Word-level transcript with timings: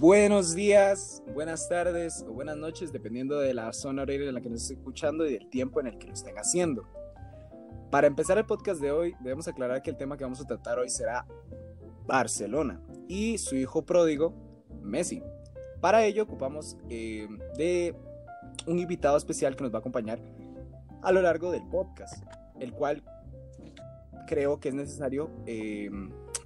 Buenos 0.00 0.54
días, 0.54 1.22
buenas 1.34 1.68
tardes 1.68 2.24
o 2.26 2.32
buenas 2.32 2.56
noches, 2.56 2.90
dependiendo 2.90 3.38
de 3.38 3.52
la 3.52 3.70
zona 3.74 4.02
horaria 4.02 4.28
en 4.28 4.34
la 4.34 4.40
que 4.40 4.48
nos 4.48 4.62
esté 4.62 4.74
escuchando 4.74 5.26
y 5.26 5.34
del 5.34 5.50
tiempo 5.50 5.78
en 5.78 5.88
el 5.88 5.98
que 5.98 6.06
lo 6.06 6.14
estén 6.14 6.36
haciendo. 6.36 6.88
Para 7.90 8.06
empezar 8.06 8.38
el 8.38 8.46
podcast 8.46 8.80
de 8.80 8.92
hoy, 8.92 9.14
debemos 9.20 9.46
aclarar 9.46 9.82
que 9.82 9.90
el 9.90 9.98
tema 9.98 10.16
que 10.16 10.24
vamos 10.24 10.40
a 10.40 10.46
tratar 10.46 10.78
hoy 10.78 10.88
será 10.88 11.26
Barcelona 12.06 12.80
y 13.08 13.36
su 13.36 13.56
hijo 13.56 13.84
pródigo, 13.84 14.32
Messi. 14.82 15.22
Para 15.82 16.04
ello 16.04 16.22
ocupamos 16.22 16.78
eh, 16.88 17.28
de 17.56 17.94
un 18.66 18.78
invitado 18.78 19.16
especial 19.16 19.54
que 19.54 19.64
nos 19.64 19.72
va 19.72 19.76
a 19.76 19.80
acompañar 19.80 20.18
a 21.02 21.12
lo 21.12 21.22
largo 21.22 21.50
del 21.50 21.62
podcast, 21.68 22.24
el 22.58 22.72
cual 22.72 23.02
creo 24.26 24.60
que 24.60 24.68
es 24.68 24.74
necesario 24.74 25.30
eh, 25.46 25.90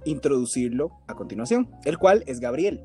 introducirlo 0.05 0.91
a 1.07 1.15
continuación, 1.15 1.69
el 1.85 1.97
cual 1.97 2.23
es 2.27 2.39
Gabriel. 2.39 2.83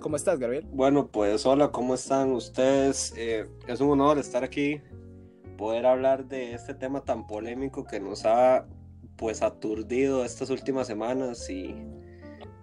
¿Cómo 0.00 0.16
estás, 0.16 0.38
Gabriel? 0.38 0.66
Bueno, 0.72 1.08
pues 1.08 1.44
hola, 1.46 1.70
¿cómo 1.70 1.94
están 1.94 2.32
ustedes? 2.32 3.12
Eh, 3.16 3.48
es 3.66 3.80
un 3.80 3.90
honor 3.90 4.18
estar 4.18 4.44
aquí, 4.44 4.80
poder 5.56 5.86
hablar 5.86 6.26
de 6.26 6.54
este 6.54 6.74
tema 6.74 7.04
tan 7.04 7.26
polémico 7.26 7.84
que 7.84 7.98
nos 8.00 8.24
ha 8.24 8.66
pues 9.16 9.42
aturdido 9.42 10.24
estas 10.24 10.50
últimas 10.50 10.86
semanas 10.86 11.50
y 11.50 11.74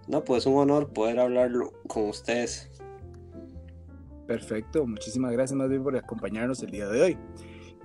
no, 0.08 0.24
pues 0.24 0.46
un 0.46 0.56
honor 0.56 0.92
poder 0.92 1.20
hablarlo 1.20 1.72
con 1.86 2.08
ustedes. 2.08 2.70
Perfecto, 4.26 4.86
muchísimas 4.86 5.32
gracias 5.32 5.56
más 5.56 5.68
bien 5.68 5.82
por 5.82 5.96
acompañarnos 5.96 6.62
el 6.62 6.70
día 6.70 6.88
de 6.88 7.02
hoy. 7.02 7.18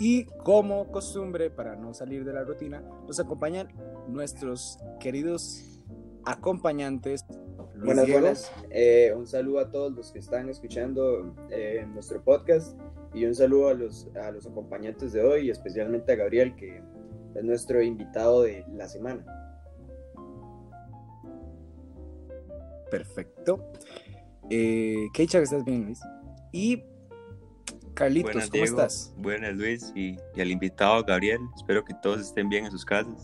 Y 0.02 0.26
como 0.44 0.92
costumbre, 0.92 1.52
para 1.52 1.76
no 1.76 1.94
salir 1.94 2.26
de 2.26 2.34
la 2.34 2.44
rutina, 2.44 2.84
nos 3.08 3.20
acompañan 3.20 3.68
nuestros 4.08 4.80
queridos 5.00 5.80
acompañantes 6.26 7.24
Buenas, 7.84 8.10
buenas. 8.10 8.52
Eh, 8.70 9.14
un 9.16 9.26
saludo 9.26 9.60
a 9.60 9.72
todos 9.72 9.92
los 9.94 10.12
que 10.12 10.20
están 10.20 10.50
escuchando 10.50 11.36
eh, 11.50 11.86
nuestro 11.94 12.24
podcast 12.24 12.80
y 13.14 13.26
un 13.26 13.34
saludo 13.34 13.70
a 13.70 13.74
los, 13.74 14.08
a 14.16 14.32
los 14.32 14.46
acompañantes 14.46 15.14
de 15.14 15.24
hoy, 15.24 15.50
especialmente 15.50 16.12
a 16.12 16.16
Gabriel, 16.16 16.56
que 16.56 16.82
es 17.36 17.44
nuestro 17.44 17.82
invitado 17.82 18.44
de 18.44 18.66
la 18.74 18.88
semana. 18.88 19.26
Perfecto. 22.92 23.72
Eh, 24.50 25.08
Keicha, 25.14 25.40
que 25.40 25.44
estás 25.46 25.64
bien, 25.64 25.86
Luis. 25.86 26.02
Y 26.52 26.84
Carlitos, 28.02 28.50
¿cómo 28.50 28.64
estás? 28.64 29.14
Buenas, 29.16 29.56
Luis, 29.56 29.94
y, 29.96 30.18
y 30.36 30.42
al 30.42 30.50
invitado 30.50 31.04
Gabriel. 31.04 31.40
Espero 31.56 31.86
que 31.86 31.94
todos 32.02 32.20
estén 32.20 32.50
bien 32.50 32.66
en 32.66 32.72
sus 32.72 32.84
casas. 32.84 33.22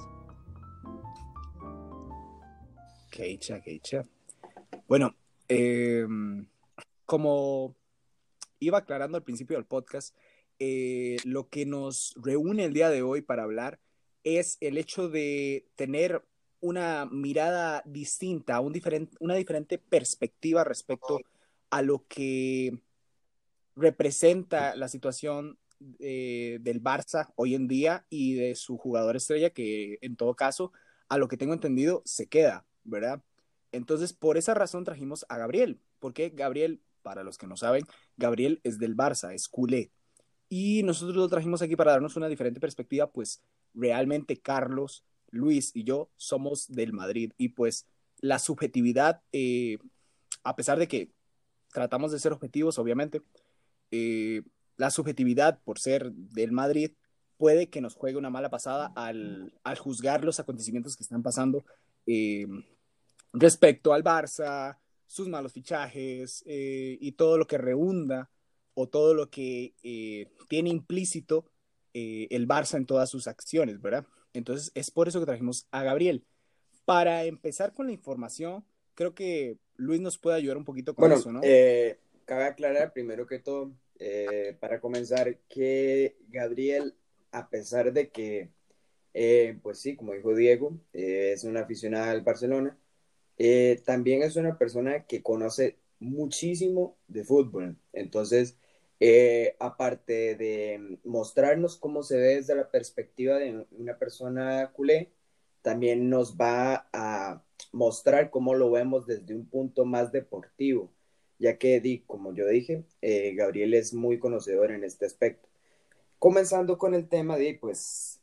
Keicha, 3.10 3.60
Keicha. 3.60 4.04
Bueno, 4.88 5.16
em, 5.48 6.48
como 7.06 7.76
iba 8.60 8.78
aclarando 8.78 9.18
al 9.18 9.24
principio 9.24 9.58
del 9.58 9.66
podcast, 9.66 10.16
eh, 10.60 11.18
lo 11.24 11.50
que 11.50 11.66
nos 11.66 12.14
reúne 12.22 12.66
el 12.66 12.74
día 12.74 12.92
de 12.92 13.02
hoy 13.02 13.24
para 13.24 13.46
hablar 13.46 13.80
es 14.24 14.60
el 14.62 14.78
hecho 14.78 15.10
de 15.10 15.66
tener 15.76 16.24
una 16.60 17.08
mirada 17.08 17.82
distinta, 17.88 18.60
un 18.60 18.80
una 19.22 19.34
diferente 19.34 19.80
perspectiva 19.80 20.64
respecto 20.64 21.20
a 21.72 21.82
lo 21.82 22.06
que 22.08 22.78
representa 23.78 24.76
la 24.76 24.88
situación 24.88 25.58
eh, 26.00 26.58
del 26.62 26.82
Barça 26.82 27.32
hoy 27.36 27.54
en 27.54 27.68
día 27.68 28.06
y 28.10 28.34
de 28.34 28.56
su 28.56 28.78
jugador 28.78 29.16
estrella, 29.16 29.52
que 29.52 30.00
en 30.02 30.16
todo 30.16 30.36
caso, 30.36 30.72
a 31.08 31.18
lo 31.18 31.28
que 31.28 31.38
tengo 31.38 31.54
entendido, 31.54 32.02
se 32.04 32.28
queda, 32.28 32.66
¿verdad? 32.84 33.22
Entonces, 33.72 34.14
por 34.14 34.38
esa 34.38 34.56
razón 34.56 34.84
trajimos 34.84 35.26
a 35.30 35.38
Gabriel, 35.38 35.80
porque 36.00 36.30
Gabriel, 36.30 36.82
para 37.04 37.24
los 37.24 37.38
que 37.38 37.48
no 37.48 37.56
saben, 37.56 37.86
Gabriel 38.18 38.60
es 38.64 38.80
del 38.80 38.98
Barça, 38.98 39.34
es 39.34 39.48
culé. 39.48 39.92
Y 40.50 40.82
nosotros 40.84 41.16
lo 41.16 41.30
trajimos 41.30 41.62
aquí 41.62 41.76
para 41.76 41.92
darnos 41.92 42.16
una 42.16 42.30
diferente 42.30 42.60
perspectiva, 42.60 43.12
pues 43.12 43.44
realmente 43.76 44.38
Carlos, 44.38 45.04
Luis 45.30 45.72
y 45.76 45.84
yo 45.84 46.10
somos 46.16 46.68
del 46.68 46.94
Madrid 46.94 47.34
y 47.38 47.50
pues 47.50 47.86
la 48.20 48.40
subjetividad, 48.40 49.22
eh, 49.32 49.78
a 50.44 50.56
pesar 50.56 50.80
de 50.80 50.88
que 50.88 51.12
tratamos 51.72 52.12
de 52.12 52.20
ser 52.20 52.32
objetivos, 52.32 52.80
obviamente, 52.80 53.22
eh, 53.92 54.42
la 54.78 54.92
subjetividad 54.92 55.60
por 55.64 55.80
ser 55.80 56.12
del 56.12 56.52
Madrid 56.52 56.92
puede 57.38 57.70
que 57.70 57.82
nos 57.82 57.96
juegue 57.96 58.18
una 58.18 58.30
mala 58.30 58.50
pasada 58.50 58.92
al, 58.96 59.54
juzgar 59.78 60.24
los 60.24 60.40
acontecimientos 60.40 60.96
que 60.96 61.04
están 61.04 61.24
pasando 61.24 61.66
eh, 62.06 62.48
respecto 63.34 63.94
al 63.94 64.04
Barça, 64.04 64.78
sus 65.06 65.28
malos 65.28 65.54
fichajes 65.54 66.44
eh, 66.46 66.98
y 67.00 67.14
todo 67.14 67.38
lo 67.38 67.48
que 67.48 67.58
reunda 67.58 68.30
o 68.74 68.88
todo 68.88 69.14
lo 69.14 69.30
que 69.30 69.74
eh, 69.82 70.28
tiene 70.50 70.70
implícito 70.70 71.46
eh, 71.94 72.28
el 72.30 72.48
Barça 72.48 72.78
en 72.78 72.86
todas 72.86 73.10
sus 73.10 73.28
acciones, 73.28 73.82
¿verdad? 73.82 74.06
Entonces 74.34 74.72
es 74.76 74.92
por 74.92 75.08
eso 75.08 75.20
que 75.20 75.26
trajimos 75.26 75.68
a 75.72 75.82
Gabriel. 75.82 76.26
Para 76.86 77.24
empezar 77.26 77.74
con 77.74 77.88
la 77.88 77.94
información, 77.94 78.64
creo 78.94 79.16
que 79.16 79.58
Luis 79.76 80.00
nos 80.00 80.18
puede 80.18 80.38
ayudar 80.38 80.58
un 80.58 80.66
poquito 80.66 80.94
con 80.94 81.12
eso, 81.12 81.32
¿no? 81.32 81.42
Cabe 82.28 82.44
aclarar 82.46 82.94
primero 82.94 83.26
que 83.26 83.40
todo, 83.40 83.74
para 84.60 84.80
comenzar, 84.80 85.40
que 85.50 86.18
Gabriel, 86.30 86.96
a 87.32 87.50
pesar 87.50 87.94
de 87.94 88.10
que, 88.12 88.52
pues 89.64 89.80
sí, 89.80 89.96
como 89.96 90.14
dijo 90.14 90.36
Diego, 90.36 90.80
es 90.94 91.44
una 91.44 91.62
aficionada 91.62 92.12
al 92.12 92.22
Barcelona, 92.22 92.78
eh, 93.38 93.82
también 93.86 94.24
es 94.24 94.36
una 94.36 94.58
persona 94.58 95.06
que 95.06 95.22
conoce 95.24 95.78
muchísimo 96.00 96.98
de 97.08 97.24
fútbol. 97.24 97.78
Entonces, 97.94 98.58
eh, 99.00 99.56
aparte 99.60 100.36
de 100.36 101.00
mostrarnos 101.04 101.78
cómo 101.78 102.04
se 102.04 102.18
ve 102.18 102.36
desde 102.36 102.56
la 102.56 102.70
perspectiva 102.72 103.38
de 103.38 103.66
una 103.72 103.98
persona 103.98 104.72
culé, 104.74 105.12
también 105.62 106.10
nos 106.10 106.36
va 106.38 106.88
a 106.94 107.44
mostrar 107.72 108.30
cómo 108.32 108.56
lo 108.56 108.72
vemos 108.72 109.06
desde 109.06 109.36
un 109.36 109.48
punto 109.48 109.86
más 109.86 110.12
deportivo, 110.12 110.92
ya 111.40 111.58
que, 111.58 112.04
como 112.08 112.34
yo 112.34 112.48
dije, 112.48 112.84
eh, 113.02 113.34
Gabriel 113.36 113.74
es 113.74 113.94
muy 113.94 114.20
conocedor 114.20 114.72
en 114.72 114.84
este 114.84 115.06
aspecto. 115.06 115.48
Comenzando 116.20 116.78
con 116.78 116.94
el 116.96 117.08
tema 117.08 117.38
de, 117.38 117.58
pues, 117.60 118.22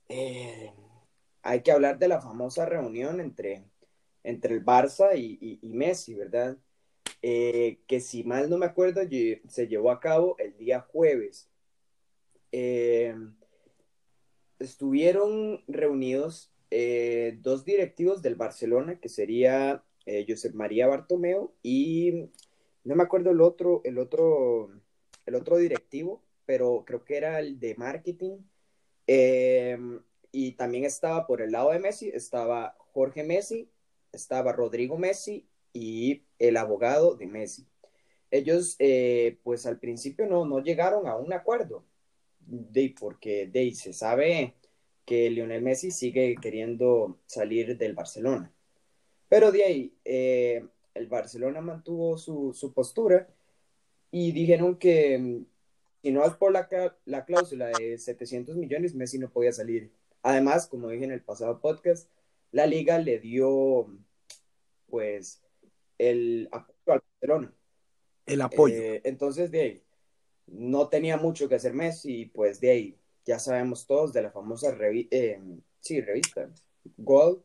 hay 1.43 1.63
que 1.63 1.73
hablar 1.73 1.99
de 1.99 2.09
la 2.09 2.21
famosa 2.21 2.67
reunión 2.67 3.21
entre 3.21 3.65
entre 4.25 4.55
el 4.55 4.65
Barça 4.65 5.17
y, 5.17 5.61
Messi, 5.63 6.15
¿verdad? 6.15 6.57
Eh, 7.23 7.79
que 7.87 8.01
si 8.01 8.25
mal 8.25 8.51
no 8.51 8.59
me 8.59 8.67
acuerdo, 8.67 9.03
se 9.49 9.69
llevó 9.69 9.91
a 9.91 10.01
cabo 10.01 10.37
el 10.39 10.57
día 10.57 10.81
jueves. 10.81 11.49
Eh, 12.51 13.15
estuvieron 14.59 15.63
reunidos 15.69 16.51
eh, 16.71 17.39
dos 17.43 17.65
directivos 17.65 18.23
del 18.23 18.35
Barcelona, 18.35 18.99
que 18.99 19.09
sería 19.09 19.85
Josep 20.29 20.55
María 20.55 20.87
Bartomeu 20.87 21.53
y 21.63 22.29
no 22.85 22.97
me 22.97 23.03
acuerdo 23.03 23.31
el 23.31 23.41
otro, 23.41 23.81
el 23.85 23.99
otro, 23.99 24.71
el 25.27 25.35
otro 25.35 25.57
directivo, 25.57 26.23
pero 26.47 26.85
creo 26.87 27.05
que 27.05 27.17
era 27.17 27.41
el 27.41 27.59
de 27.61 27.75
marketing. 27.77 28.39
y 30.33 30.53
también 30.53 30.85
estaba 30.85 31.27
por 31.27 31.43
el 31.43 31.53
lado 31.53 31.71
de 31.71 31.79
Messi, 31.79 32.09
estaba 32.09 32.77
Jorge 32.93 33.23
Messi 33.25 33.71
estaba 34.15 34.53
Rodrigo 34.53 34.97
Messi 34.97 35.47
y 35.73 36.23
el 36.39 36.57
abogado 36.57 37.17
de 37.17 37.27
Messi. 37.27 37.67
Ellos, 38.31 38.77
eh, 38.79 39.39
pues 39.43 39.67
al 39.67 39.79
principio 39.79 40.27
no, 40.27 40.45
no 40.45 40.61
llegaron 40.61 41.07
a 41.07 41.17
un 41.17 41.33
acuerdo, 41.33 41.85
de, 42.41 42.95
porque 42.99 43.47
de, 43.47 43.73
se 43.75 43.93
sabe 43.93 44.55
que 45.05 45.31
Lionel 45.31 45.63
Messi 45.63 45.91
sigue 45.91 46.35
queriendo 46.41 47.21
salir 47.27 47.77
del 47.77 47.95
Barcelona. 47.95 48.53
Pero 49.29 49.53
de 49.53 49.65
ahí, 49.65 49.95
eh, 50.05 50.65
el 50.95 51.09
Barcelona 51.09 51.61
mantuvo 51.61 52.17
su, 52.17 52.73
postura 52.75 53.29
y 54.11 54.33
dijeron 54.33 54.77
que 54.77 55.19
mm, 55.19 55.47
si 56.03 56.13
no 56.13 56.25
es 56.25 56.35
por 56.35 56.53
la, 56.53 56.69
la 57.05 57.25
cláusula 57.25 57.69
de 57.79 57.99
700 57.99 58.57
millones, 58.57 58.95
Messi 58.95 59.19
no 59.19 59.31
podía 59.31 59.53
salir. 59.53 59.91
Además, 60.23 60.67
como 60.67 60.89
dije 60.89 61.05
en 61.05 61.13
el 61.13 61.23
pasado 61.23 61.61
podcast, 61.61 62.09
la 62.53 62.67
liga 62.67 62.99
le 62.99 63.19
dio 63.19 63.89
pues 64.89 65.43
el 65.99 66.49
apoyo 66.53 66.93
al 66.93 67.03
Barcelona. 67.21 67.55
El 68.27 68.41
apoyo. 68.41 68.75
Eh, 68.77 69.01
entonces 69.05 69.51
de 69.51 69.61
ahí 69.61 69.83
no 70.47 70.89
tenía 70.89 71.17
mucho 71.17 71.49
que 71.49 71.57
hacer 71.57 71.75
Messi 71.75 72.21
y 72.21 72.27
pues 72.27 72.61
de 72.61 72.71
ahí 72.71 72.99
ya 73.25 73.39
sabemos 73.39 73.87
todos 73.87 74.13
de 74.13 74.23
la 74.23 74.31
famosa 74.31 74.77
eh, 74.81 75.41
sí, 75.81 76.01
revista 76.01 76.51
Gold 76.99 77.43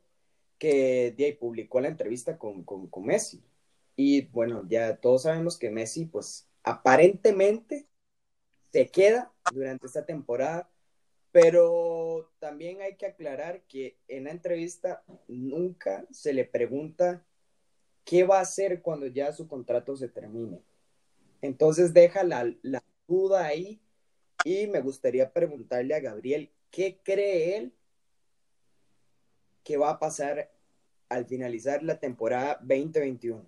que 0.59 1.13
de 1.17 1.33
publicó 1.39 1.81
la 1.81 1.89
entrevista 1.89 2.37
con, 2.39 2.63
con, 2.65 2.87
con 2.89 3.05
Messi. 3.05 3.43
Y 3.95 4.23
bueno, 4.27 4.65
ya 4.69 4.97
todos 4.97 5.23
sabemos 5.23 5.57
que 5.59 5.71
Messi 5.71 6.05
pues 6.07 6.49
aparentemente 6.63 7.89
se 8.71 8.91
queda 8.91 9.33
durante 9.53 9.87
esta 9.87 10.05
temporada 10.05 10.71
Pero 11.31 12.31
también 12.39 12.81
hay 12.81 12.97
que 12.97 13.07
aclarar 13.07 13.63
que 13.67 13.99
en 14.07 14.25
la 14.25 14.31
entrevista 14.31 15.05
nunca 15.27 16.07
se 16.11 16.33
le 16.33 16.45
pregunta 16.45 17.25
qué 18.05 18.23
va 18.25 18.39
a 18.39 18.41
hacer 18.43 18.81
cuando 18.81 19.07
ya 19.07 19.33
su 19.33 19.47
contrato 19.47 19.95
se 19.97 20.09
termine. 20.09 20.63
Entonces 21.41 21.93
deja 21.93 22.23
la, 22.23 22.53
la 22.63 22.83
duda 23.07 23.45
ahí 23.45 23.81
y 24.43 24.67
me 24.67 24.81
gustaría 24.81 25.33
preguntarle 25.33 25.95
a 25.95 26.01
Gabriel 26.01 26.53
qué 26.71 27.01
cree 27.03 27.57
él 27.57 27.75
que 29.69 29.77
va 29.77 29.91
a 29.91 29.99
pasar 29.99 30.49
al 31.09 31.27
finalizar 31.27 31.83
la 31.83 31.99
temporada 31.99 32.57
2021. 32.61 33.47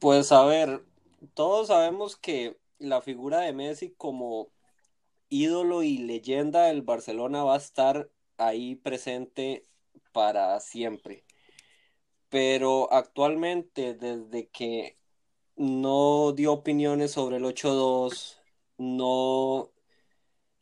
Pues 0.00 0.32
a 0.32 0.44
ver, 0.44 0.84
todos 1.32 1.68
sabemos 1.68 2.16
que 2.16 2.58
la 2.80 3.00
figura 3.00 3.38
de 3.38 3.52
Messi 3.52 3.94
como 3.96 4.48
ídolo 5.28 5.84
y 5.84 5.98
leyenda 5.98 6.64
del 6.64 6.82
Barcelona 6.82 7.44
va 7.44 7.54
a 7.54 7.58
estar 7.58 8.10
ahí 8.38 8.74
presente 8.74 9.62
para 10.10 10.58
siempre. 10.58 11.24
Pero 12.28 12.92
actualmente, 12.92 13.94
desde 13.94 14.48
que 14.48 14.96
no 15.54 16.32
dio 16.32 16.54
opiniones 16.54 17.12
sobre 17.12 17.36
el 17.36 17.44
8-2, 17.44 18.40
no, 18.78 19.70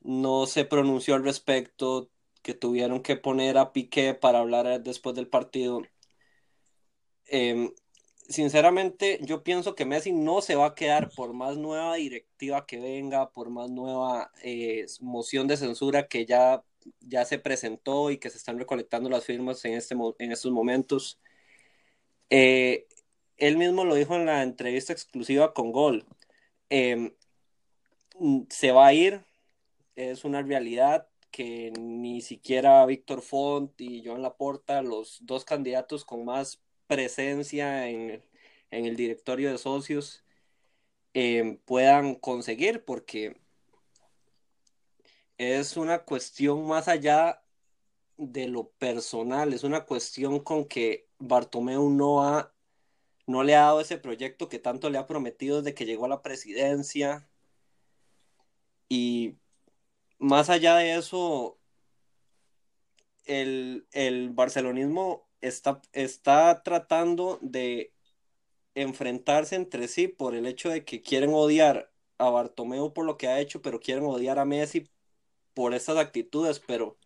no 0.02 0.44
se 0.44 0.66
pronunció 0.66 1.14
al 1.14 1.24
respecto, 1.24 2.10
que 2.42 2.54
tuvieron 2.54 3.02
que 3.02 3.16
poner 3.16 3.58
a 3.58 3.72
Piqué 3.72 4.14
para 4.14 4.40
hablar 4.40 4.82
después 4.82 5.14
del 5.16 5.28
partido. 5.28 5.82
Em, 7.26 7.72
sinceramente, 8.28 9.19
yo 9.22 9.42
pienso 9.42 9.75
que 9.75 9.84
Messi 9.84 10.12
no 10.12 10.42
se 10.42 10.56
va 10.56 10.66
a 10.66 10.75
quedar 10.75 11.10
por 11.10 11.32
más 11.32 11.56
nueva 11.56 11.94
directiva 11.96 12.66
que 12.66 12.78
venga, 12.81 13.31
por 13.32 13.50
más 13.50 13.70
nueva 13.70 14.32
eh, 14.42 14.87
moción 15.00 15.46
de 15.48 15.56
censura 15.56 16.08
que 16.08 16.26
ya, 16.26 16.64
ya 17.00 17.25
se 17.25 17.38
presentó 17.38 18.10
y 18.10 18.19
que 18.19 18.31
se 18.31 18.38
están 18.38 18.58
recolectando 18.58 19.10
las 19.10 19.25
firmas 19.25 19.64
en, 19.64 19.75
este, 19.75 19.94
en 20.19 20.32
estos 20.32 20.52
momentos. 20.52 21.20
Eh, 22.31 22.87
él 23.37 23.56
mismo 23.56 23.84
lo 23.84 23.94
dijo 23.94 24.14
en 24.16 24.26
la 24.26 24.42
entrevista 24.42 24.92
exclusiva 24.92 25.54
con 25.54 25.72
Gol. 25.72 26.06
Em, 26.70 27.12
se 28.50 28.72
va 28.72 28.87
a 28.88 28.94
ir, 28.94 29.25
es 29.96 30.25
una 30.25 30.42
realidad 30.42 31.09
que 31.30 31.72
ni 31.78 32.20
siquiera 32.22 32.84
Víctor 32.86 33.22
Font 33.22 33.80
y 33.80 34.04
Joan 34.04 34.22
Laporta, 34.22 34.82
los 34.82 35.18
dos 35.26 35.44
candidatos 35.44 36.04
con 36.04 36.24
más 36.24 36.62
presencia 36.86 37.88
en, 37.88 38.24
el 38.70 38.96
directorio 38.96 39.50
de 39.50 39.58
socios, 39.58 40.24
em, 41.14 41.58
puedan 41.58 42.14
conseguir, 42.16 42.84
porque 42.84 43.36
es 45.38 45.76
una 45.76 46.04
cuestión 46.04 46.66
más 46.66 46.88
allá 46.88 47.42
de 48.16 48.48
lo 48.48 48.70
personal, 48.72 49.52
es 49.52 49.64
una 49.64 49.86
cuestión 49.86 50.40
con 50.40 50.66
que 50.66 51.08
Bartomeu 51.18 51.90
no 51.90 52.22
ha 52.22 52.52
no 53.30 53.44
le 53.44 53.54
ha 53.56 53.60
dado 53.62 53.80
ese 53.80 53.98
proyecto 53.98 54.48
que 54.48 54.58
tanto 54.58 54.90
le 54.90 54.98
ha 54.98 55.06
prometido 55.06 55.58
desde 55.62 55.74
que 55.74 55.86
llegó 55.86 56.06
a 56.06 56.08
la 56.08 56.22
presidencia. 56.22 57.28
Y 58.88 59.36
más 60.20 60.50
allá 60.50 60.76
de 60.76 60.96
eso, 60.96 61.58
el, 63.25 64.31
barcelonismo 64.34 65.28
está, 65.40 65.81
está 65.93 66.62
tratando 66.62 67.38
de 67.43 67.93
enfrentarse 68.75 69.56
entre 69.56 69.88
sí 69.88 70.08
por 70.08 70.34
el 70.34 70.46
hecho 70.46 70.69
de 70.69 70.84
que 70.84 71.02
quieren 71.02 71.31
odiar 71.32 71.90
a 72.19 72.31
Bartomeu 72.31 72.93
por 72.93 73.06
lo 73.06 73.17
que 73.17 73.28
ha 73.28 73.40
hecho, 73.40 73.62
pero 73.62 73.81
quieren 73.81 74.05
odiar 74.05 74.38
a 74.38 74.44
Messi 74.44 74.88
por 75.55 75.75
estas 75.75 75.96
actitudes, 75.96 76.61
pero 76.61 76.99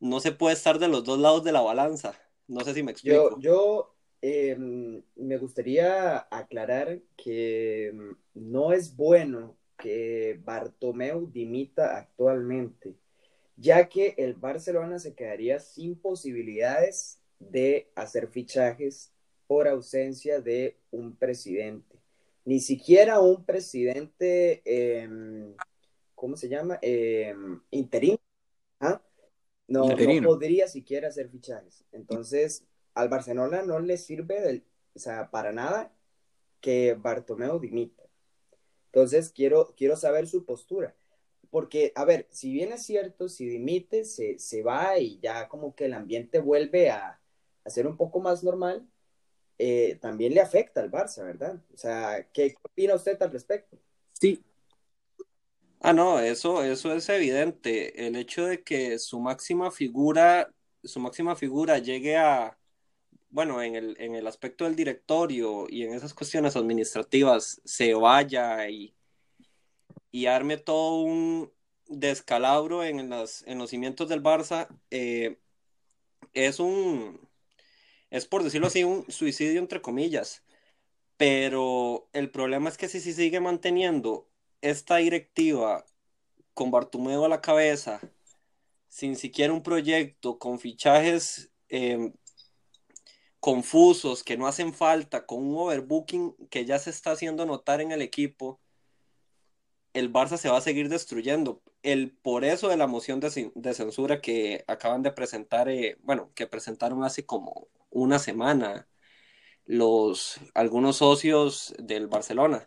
no 0.00 0.20
se 0.20 0.32
puede 0.32 0.54
estar 0.54 0.78
de 0.78 0.88
los 0.88 1.04
dos 1.04 1.18
lados 1.18 1.44
de 1.44 1.52
la 1.52 1.60
balanza. 1.60 2.14
No 2.48 2.60
sé 2.62 2.74
si 2.74 2.82
me 2.82 2.90
explico. 2.90 3.38
Yo, 3.38 3.94
eh, 4.20 4.56
me 4.58 5.38
gustaría 5.38 6.26
aclarar 6.30 7.00
que 7.16 7.92
no 8.34 8.72
es 8.72 8.96
bueno 8.96 9.56
que 9.82 10.40
Bartomeu 10.44 11.26
dimita 11.26 11.98
actualmente, 11.98 12.94
ya 13.56 13.88
que 13.88 14.14
el 14.16 14.34
Barcelona 14.34 15.00
se 15.00 15.14
quedaría 15.14 15.58
sin 15.58 15.96
posibilidades 15.96 17.20
de 17.40 17.90
hacer 17.96 18.28
fichajes 18.28 19.12
por 19.48 19.66
ausencia 19.66 20.40
de 20.40 20.78
un 20.92 21.16
presidente. 21.16 21.98
Ni 22.44 22.60
siquiera 22.60 23.18
un 23.18 23.44
presidente, 23.44 24.62
eh, 24.64 25.08
¿cómo 26.14 26.36
se 26.36 26.48
llama? 26.48 26.78
Eh, 26.80 27.34
interino. 27.72 28.20
¿ah? 28.78 29.02
No, 29.66 29.88
no, 29.88 30.22
podría 30.22 30.68
siquiera 30.68 31.08
hacer 31.08 31.28
fichajes. 31.28 31.84
Entonces, 31.90 32.64
al 32.94 33.08
Barcelona 33.08 33.62
no 33.62 33.80
le 33.80 33.96
sirve 33.96 34.40
del, 34.40 34.64
o 34.94 34.98
sea, 35.00 35.28
para 35.32 35.50
nada 35.50 35.92
que 36.60 36.94
Bartomeu 36.94 37.58
dimita. 37.58 38.01
Entonces, 38.92 39.32
quiero, 39.32 39.74
quiero 39.74 39.96
saber 39.96 40.28
su 40.28 40.44
postura. 40.44 40.94
Porque, 41.50 41.92
a 41.96 42.04
ver, 42.04 42.28
si 42.30 42.52
bien 42.52 42.72
es 42.72 42.84
cierto, 42.84 43.28
si 43.28 43.46
dimite, 43.46 44.04
se, 44.04 44.38
se 44.38 44.62
va 44.62 44.98
y 44.98 45.18
ya 45.20 45.48
como 45.48 45.74
que 45.74 45.86
el 45.86 45.94
ambiente 45.94 46.40
vuelve 46.40 46.90
a, 46.90 47.20
a 47.64 47.70
ser 47.70 47.86
un 47.86 47.96
poco 47.96 48.20
más 48.20 48.44
normal, 48.44 48.86
eh, 49.58 49.98
también 50.00 50.34
le 50.34 50.40
afecta 50.40 50.80
al 50.80 50.90
Barça, 50.90 51.24
¿verdad? 51.24 51.62
O 51.72 51.76
sea, 51.76 52.26
¿qué 52.32 52.54
opina 52.62 52.94
usted 52.94 53.20
al 53.22 53.32
respecto? 53.32 53.78
Sí. 54.12 54.42
Ah, 55.80 55.92
no, 55.92 56.20
eso, 56.20 56.62
eso 56.62 56.92
es 56.92 57.08
evidente. 57.08 58.06
El 58.06 58.16
hecho 58.16 58.46
de 58.46 58.62
que 58.62 58.98
su 58.98 59.20
máxima 59.20 59.70
figura, 59.70 60.52
su 60.84 61.00
máxima 61.00 61.34
figura 61.34 61.78
llegue 61.78 62.16
a, 62.16 62.58
bueno, 63.32 63.62
en 63.62 63.74
el, 63.76 63.96
en 63.98 64.14
el 64.14 64.26
aspecto 64.26 64.64
del 64.64 64.76
directorio 64.76 65.66
y 65.68 65.84
en 65.84 65.94
esas 65.94 66.14
cuestiones 66.14 66.54
administrativas 66.54 67.62
se 67.64 67.94
vaya 67.94 68.68
y, 68.68 68.94
y 70.12 70.26
arme 70.26 70.58
todo 70.58 71.02
un 71.02 71.50
descalabro 71.88 72.84
en, 72.84 73.08
las, 73.10 73.42
en 73.46 73.58
los 73.58 73.70
cimientos 73.70 74.08
del 74.08 74.22
Barça, 74.22 74.68
eh, 74.90 75.38
es 76.34 76.60
un, 76.60 77.26
es 78.10 78.26
por 78.26 78.42
decirlo 78.44 78.66
así, 78.66 78.84
un 78.84 79.10
suicidio 79.10 79.60
entre 79.60 79.82
comillas. 79.82 80.44
Pero 81.16 82.08
el 82.12 82.30
problema 82.30 82.68
es 82.68 82.76
que 82.76 82.88
si 82.88 83.00
se 83.00 83.14
sigue 83.14 83.40
manteniendo 83.40 84.28
esta 84.60 84.96
directiva 84.96 85.86
con 86.54 86.70
Bartumeo 86.70 87.24
a 87.24 87.28
la 87.30 87.40
cabeza, 87.40 88.00
sin 88.88 89.16
siquiera 89.16 89.54
un 89.54 89.62
proyecto, 89.62 90.38
con 90.38 90.58
fichajes 90.58 91.50
eh, 91.70 92.12
confusos, 93.42 94.22
que 94.22 94.36
no 94.36 94.46
hacen 94.46 94.72
falta, 94.72 95.26
con 95.26 95.40
un 95.44 95.56
overbooking 95.58 96.36
que 96.48 96.64
ya 96.64 96.78
se 96.78 96.90
está 96.90 97.10
haciendo 97.10 97.44
notar 97.44 97.80
en 97.80 97.90
el 97.90 98.00
equipo, 98.00 98.60
el 99.94 100.12
Barça 100.12 100.36
se 100.38 100.48
va 100.48 100.58
a 100.58 100.60
seguir 100.60 100.88
destruyendo. 100.88 101.60
El, 101.82 102.12
por 102.12 102.44
eso 102.44 102.68
de 102.68 102.76
la 102.76 102.86
moción 102.86 103.18
de, 103.20 103.74
censura 103.74 104.20
que 104.20 104.64
acaban 104.68 105.02
de 105.02 105.10
presentar, 105.12 105.68
eh, 105.68 105.98
bueno, 106.02 106.30
que 106.34 106.46
presentaron 106.46 107.02
hace 107.02 107.26
como 107.26 107.66
una 107.90 108.20
semana 108.20 108.88
los 109.64 110.38
algunos 110.54 110.98
socios 110.98 111.74
del 111.78 112.06
Barcelona. 112.06 112.62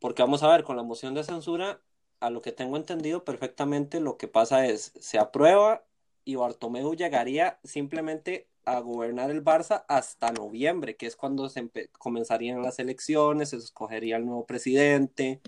Porque 0.00 0.22
vamos 0.22 0.42
a 0.42 0.48
ver, 0.50 0.64
con 0.64 0.76
la 0.76 0.82
moción 0.82 1.12
de 1.14 1.24
censura, 1.24 1.82
a 2.20 2.30
lo 2.30 2.40
que 2.42 2.52
tengo 2.52 2.78
entendido 2.78 3.24
perfectamente, 3.24 4.00
lo 4.00 4.16
que 4.16 4.28
pasa 4.28 4.66
es, 4.66 4.92
se 4.98 5.18
aprueba 5.18 5.84
y 6.24 6.36
Bartomeu 6.36 6.94
llegaría 6.94 7.60
simplemente 7.64 8.48
a 8.66 8.80
gobernar 8.80 9.30
el 9.30 9.44
Barça 9.44 9.84
hasta 9.88 10.32
noviembre, 10.32 10.96
que 10.96 11.06
es 11.06 11.16
cuando 11.16 11.50
comenzarían 11.98 12.62
las 12.62 12.78
elecciones, 12.78 13.50
se 13.50 13.56
escogería 13.56 14.16
el 14.16 14.26
nuevo 14.26 14.46
presidente, 14.46 15.40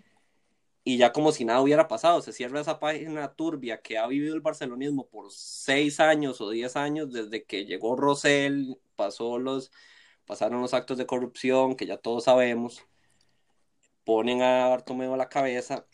y 0.84 0.98
ya 0.98 1.12
como 1.12 1.32
si 1.32 1.44
nada 1.44 1.60
hubiera 1.60 1.88
pasado, 1.88 2.22
se 2.22 2.32
cierra 2.32 2.60
esa 2.60 2.78
página 2.78 3.34
turbia 3.34 3.82
que 3.82 3.98
ha 3.98 4.06
vivido 4.06 4.34
el 4.34 4.40
barcelonismo 4.40 5.06
por 5.08 5.32
seis 5.32 5.98
años 5.98 6.40
o 6.40 6.50
diez 6.50 6.76
años, 6.76 7.12
desde 7.12 7.44
que 7.44 7.64
llegó 7.66 7.96
Rosell, 7.96 8.78
pasó 8.94 9.38
los, 9.38 9.72
pasaron 10.26 10.60
los 10.60 10.74
actos 10.74 10.98
de 10.98 11.06
corrupción, 11.06 11.74
que 11.76 11.86
ya 11.86 11.96
todos 11.96 12.24
sabemos, 12.24 12.86
ponen 14.04 14.42
a 14.42 14.68
Bartomeu 14.68 15.14
a 15.14 15.16
la 15.16 15.28
cabeza, 15.28 15.86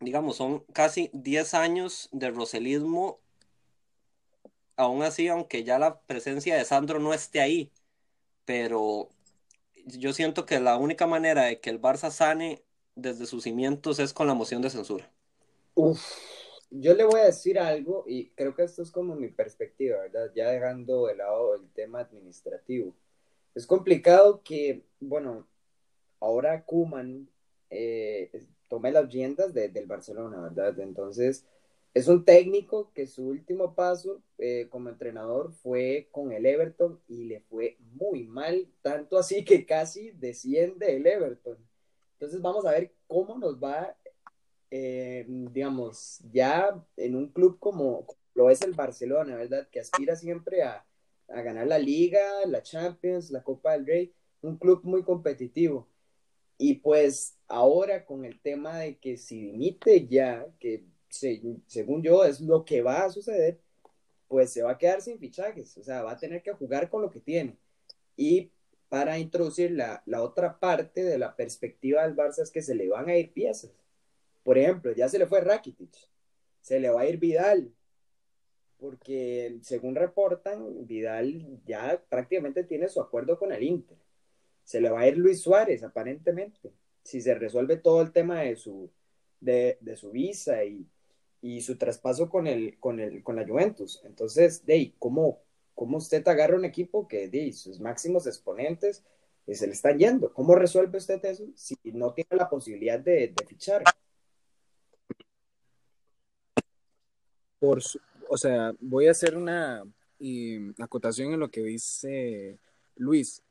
digamos, 0.00 0.36
son 0.36 0.60
casi 0.72 1.10
diez 1.12 1.54
años 1.54 2.08
de 2.12 2.30
roselismo 2.30 3.20
aún 4.76 5.02
así, 5.02 5.28
aunque 5.28 5.64
ya 5.64 5.78
la 5.78 6.00
presencia 6.02 6.56
de 6.56 6.64
Sandro 6.64 6.98
no 6.98 7.14
esté 7.14 7.40
ahí, 7.40 7.72
pero 8.44 9.08
yo 9.86 10.12
siento 10.12 10.46
que 10.46 10.60
la 10.60 10.76
única 10.78 11.06
manera 11.06 11.44
de 11.44 11.60
que 11.60 11.70
el 11.70 11.80
Barça 11.80 12.10
sane 12.10 12.62
desde 12.94 13.26
sus 13.26 13.44
cimientos 13.44 13.98
es 13.98 14.12
con 14.12 14.26
la 14.26 14.34
moción 14.34 14.62
de 14.62 14.70
censura. 14.70 15.10
Uf, 15.74 16.00
yo 16.70 16.94
le 16.94 17.04
voy 17.04 17.20
a 17.20 17.26
decir 17.26 17.58
algo 17.58 18.04
y 18.06 18.30
creo 18.30 18.54
que 18.54 18.62
esto 18.62 18.82
es 18.82 18.90
como 18.90 19.14
mi 19.14 19.28
perspectiva, 19.28 19.98
¿verdad? 20.00 20.30
Ya 20.34 20.50
dejando 20.50 21.06
de 21.06 21.16
lado 21.16 21.54
el 21.54 21.68
tema 21.70 22.00
administrativo. 22.00 22.94
Es 23.54 23.66
complicado 23.66 24.42
que, 24.42 24.84
bueno, 25.00 25.46
ahora 26.20 26.64
Kuman 26.64 27.28
eh, 27.70 28.30
tome 28.68 28.90
las 28.92 29.12
riendas 29.12 29.54
del 29.54 29.86
Barcelona, 29.86 30.40
¿verdad? 30.40 30.78
Entonces, 30.80 31.46
es 31.94 32.08
un 32.08 32.24
técnico 32.24 32.90
que 32.92 33.06
su 33.06 33.28
último 33.28 33.74
paso 33.76 34.20
eh, 34.38 34.66
como 34.68 34.88
entrenador 34.88 35.52
fue 35.52 36.08
con 36.10 36.32
el 36.32 36.44
Everton 36.44 37.00
y 37.06 37.24
le 37.24 37.40
fue 37.40 37.78
muy 37.92 38.24
mal, 38.24 38.68
tanto 38.82 39.16
así 39.16 39.44
que 39.44 39.64
casi 39.64 40.10
desciende 40.10 40.96
el 40.96 41.06
Everton. 41.06 41.56
Entonces 42.14 42.42
vamos 42.42 42.66
a 42.66 42.72
ver 42.72 42.92
cómo 43.06 43.38
nos 43.38 43.62
va, 43.62 43.96
eh, 44.72 45.24
digamos, 45.28 46.20
ya 46.32 46.84
en 46.96 47.14
un 47.14 47.28
club 47.28 47.60
como 47.60 48.06
lo 48.34 48.50
es 48.50 48.62
el 48.62 48.72
Barcelona, 48.72 49.36
¿verdad? 49.36 49.68
Que 49.70 49.78
aspira 49.78 50.16
siempre 50.16 50.62
a, 50.64 50.84
a 51.28 51.42
ganar 51.42 51.68
la 51.68 51.78
liga, 51.78 52.44
la 52.46 52.62
Champions, 52.62 53.30
la 53.30 53.44
Copa 53.44 53.72
del 53.72 53.86
Rey, 53.86 54.14
un 54.42 54.56
club 54.58 54.80
muy 54.82 55.04
competitivo. 55.04 55.88
Y 56.58 56.74
pues 56.74 57.36
ahora 57.46 58.04
con 58.04 58.24
el 58.24 58.40
tema 58.40 58.78
de 58.78 58.98
que 58.98 59.16
si 59.16 59.42
dimite 59.42 60.08
ya, 60.08 60.46
que 60.58 60.84
según 61.14 62.02
yo 62.02 62.24
es 62.24 62.40
lo 62.40 62.64
que 62.64 62.82
va 62.82 63.04
a 63.04 63.10
suceder, 63.10 63.60
pues 64.28 64.52
se 64.52 64.62
va 64.62 64.72
a 64.72 64.78
quedar 64.78 65.00
sin 65.00 65.18
fichajes, 65.18 65.76
o 65.78 65.82
sea, 65.82 66.02
va 66.02 66.12
a 66.12 66.18
tener 66.18 66.42
que 66.42 66.52
jugar 66.52 66.88
con 66.90 67.02
lo 67.02 67.10
que 67.10 67.20
tiene. 67.20 67.56
Y 68.16 68.50
para 68.88 69.18
introducir 69.18 69.72
la, 69.72 70.02
la 70.06 70.22
otra 70.22 70.58
parte 70.58 71.04
de 71.04 71.18
la 71.18 71.36
perspectiva 71.36 72.02
del 72.02 72.16
Barça 72.16 72.42
es 72.42 72.50
que 72.50 72.62
se 72.62 72.74
le 72.74 72.88
van 72.88 73.08
a 73.08 73.16
ir 73.16 73.32
piezas. 73.32 73.70
Por 74.42 74.58
ejemplo, 74.58 74.92
ya 74.92 75.08
se 75.08 75.18
le 75.18 75.26
fue 75.26 75.40
Rakitic, 75.40 75.94
se 76.60 76.80
le 76.80 76.90
va 76.90 77.02
a 77.02 77.08
ir 77.08 77.18
Vidal, 77.18 77.72
porque 78.78 79.58
según 79.62 79.94
reportan, 79.94 80.86
Vidal 80.86 81.60
ya 81.64 82.02
prácticamente 82.08 82.64
tiene 82.64 82.88
su 82.88 83.00
acuerdo 83.00 83.38
con 83.38 83.52
el 83.52 83.62
Inter. 83.62 83.96
Se 84.64 84.80
le 84.80 84.90
va 84.90 85.00
a 85.00 85.08
ir 85.08 85.16
Luis 85.16 85.40
Suárez, 85.40 85.82
aparentemente, 85.82 86.72
si 87.02 87.20
se 87.20 87.34
resuelve 87.34 87.76
todo 87.76 88.02
el 88.02 88.12
tema 88.12 88.40
de 88.40 88.56
su, 88.56 88.90
de, 89.40 89.78
su 89.96 90.10
visa 90.10 90.64
y, 90.64 90.86
su 91.60 91.76
traspaso 91.76 92.30
con, 92.30 92.46
el, 92.46 92.78
con, 92.78 93.00
el, 93.00 93.22
con 93.22 93.36
la 93.36 93.46
Juventus. 93.46 94.00
Entonces, 94.04 94.64
de 94.64 94.94
¿cómo, 94.98 95.40
¿cómo 95.74 95.98
usted 95.98 96.26
agarra 96.26 96.56
un 96.56 96.64
equipo 96.64 97.06
que 97.06 97.28
de 97.28 97.52
sus 97.52 97.80
máximos 97.80 98.26
exponentes 98.26 99.04
eh, 99.46 99.54
se 99.54 99.66
le 99.66 99.74
están 99.74 99.98
yendo? 99.98 100.32
¿Cómo 100.32 100.54
resuelve 100.54 100.96
usted 100.96 101.22
eso 101.24 101.44
si 101.54 101.76
no 101.84 102.14
tiene 102.14 102.30
la 102.30 102.48
posibilidad 102.48 102.98
de, 102.98 103.34
fichar? 103.46 103.84
Por 107.58 107.82
su, 107.82 108.00
o 108.30 108.38
sea, 108.38 108.72
voy 108.80 109.08
a 109.08 109.10
hacer 109.10 109.36
una 109.36 109.84
acotación 110.78 111.34
en 111.34 111.40
lo 111.40 111.50
que 111.50 111.62
dice 111.62 112.58
Luis. 112.96 113.42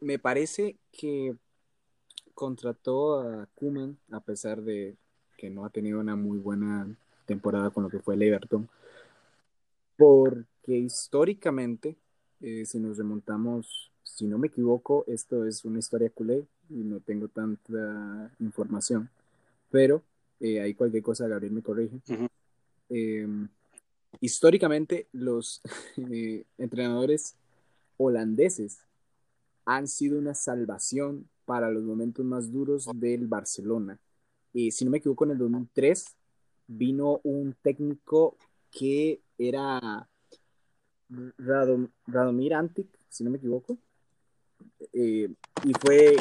me 0.00 0.20
parece 0.20 0.76
que 0.92 1.34
contrató 2.34 3.18
a 3.18 3.48
Kuman 3.56 3.98
a 4.12 4.20
pesar 4.20 4.62
de 4.62 4.96
que 5.36 5.50
no 5.50 5.64
ha 5.64 5.70
tenido 5.70 5.98
una 5.98 6.14
muy 6.14 6.38
buena 6.38 6.96
temporada 7.28 7.70
con 7.70 7.84
lo 7.84 7.90
que 7.90 8.00
fue 8.00 8.16
el 8.16 8.22
Everton, 8.22 8.68
porque 9.96 10.76
históricamente, 10.76 11.96
eh, 12.40 12.64
si 12.66 12.80
nos 12.80 12.98
remontamos, 12.98 13.92
si 14.02 14.26
no 14.26 14.38
me 14.38 14.48
equivoco, 14.48 15.04
esto 15.06 15.44
es 15.44 15.64
una 15.64 15.78
historia 15.78 16.10
culé 16.10 16.44
y 16.70 16.82
no 16.82 16.98
tengo 16.98 17.28
tanta 17.28 18.32
información, 18.40 19.08
pero 19.70 20.02
eh, 20.40 20.60
ahí 20.60 20.74
cualquier 20.74 21.02
cosa 21.02 21.28
Gabriel 21.28 21.52
me 21.52 21.62
corrige 21.62 22.00
históricamente 24.20 25.06
los 25.12 25.60
eh, 26.10 26.44
entrenadores 26.56 27.34
holandeses 27.96 28.80
han 29.64 29.86
sido 29.86 30.18
una 30.18 30.34
salvación 30.34 31.28
para 31.44 31.70
los 31.70 31.82
momentos 31.82 32.24
más 32.24 32.50
duros 32.50 32.88
del 32.94 33.26
Barcelona. 33.26 33.98
y 34.52 34.70
si 34.70 34.84
no 34.84 34.90
me 34.90 34.98
equivoco, 34.98 35.24
en 35.24 35.32
el 35.32 35.38
2003 35.38 36.16
vino 36.68 37.20
un 37.24 37.56
técnico 37.60 38.36
que 38.70 39.20
era 39.36 40.08
Radomir 42.06 42.54
Antic, 42.54 42.86
si 43.08 43.24
no 43.24 43.30
me 43.30 43.38
equivoco, 43.38 43.78
eh, 44.92 45.28
y 45.64 45.72
fue, 45.80 46.16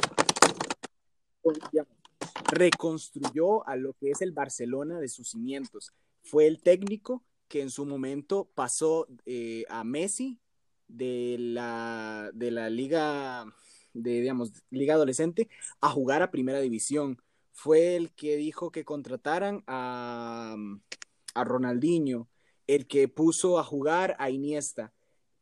reconstruyó 2.51 3.67
a 3.67 3.75
lo 3.75 3.93
que 3.93 4.11
es 4.11 4.21
el 4.21 4.31
Barcelona 4.31 4.99
de 4.99 5.09
sus 5.09 5.29
cimientos. 5.29 5.91
Fue 6.23 6.47
el 6.47 6.61
técnico 6.61 7.23
que 7.47 7.61
en 7.61 7.69
su 7.69 7.85
momento 7.85 8.49
pasó 8.55 9.07
eh, 9.25 9.65
a 9.69 9.83
Messi 9.83 10.39
de 10.87 11.35
la, 11.39 12.31
de 12.33 12.51
la 12.51 12.69
liga, 12.69 13.45
de, 13.93 14.21
digamos, 14.21 14.53
liga 14.69 14.93
adolescente 14.93 15.49
a 15.81 15.89
jugar 15.89 16.21
a 16.21 16.31
primera 16.31 16.59
división. 16.59 17.21
Fue 17.59 17.95
el 17.95 18.11
que 18.11 18.37
dijo 18.37 18.69
que 18.71 18.85
contrataran 18.85 19.63
a, 19.65 20.55
a 21.33 21.43
Ronaldinho, 21.43 22.29
el 22.67 22.85
que 22.85 23.07
puso 23.07 23.57
a 23.57 23.63
jugar 23.63 24.15
a 24.19 24.29
Iniesta. 24.29 24.93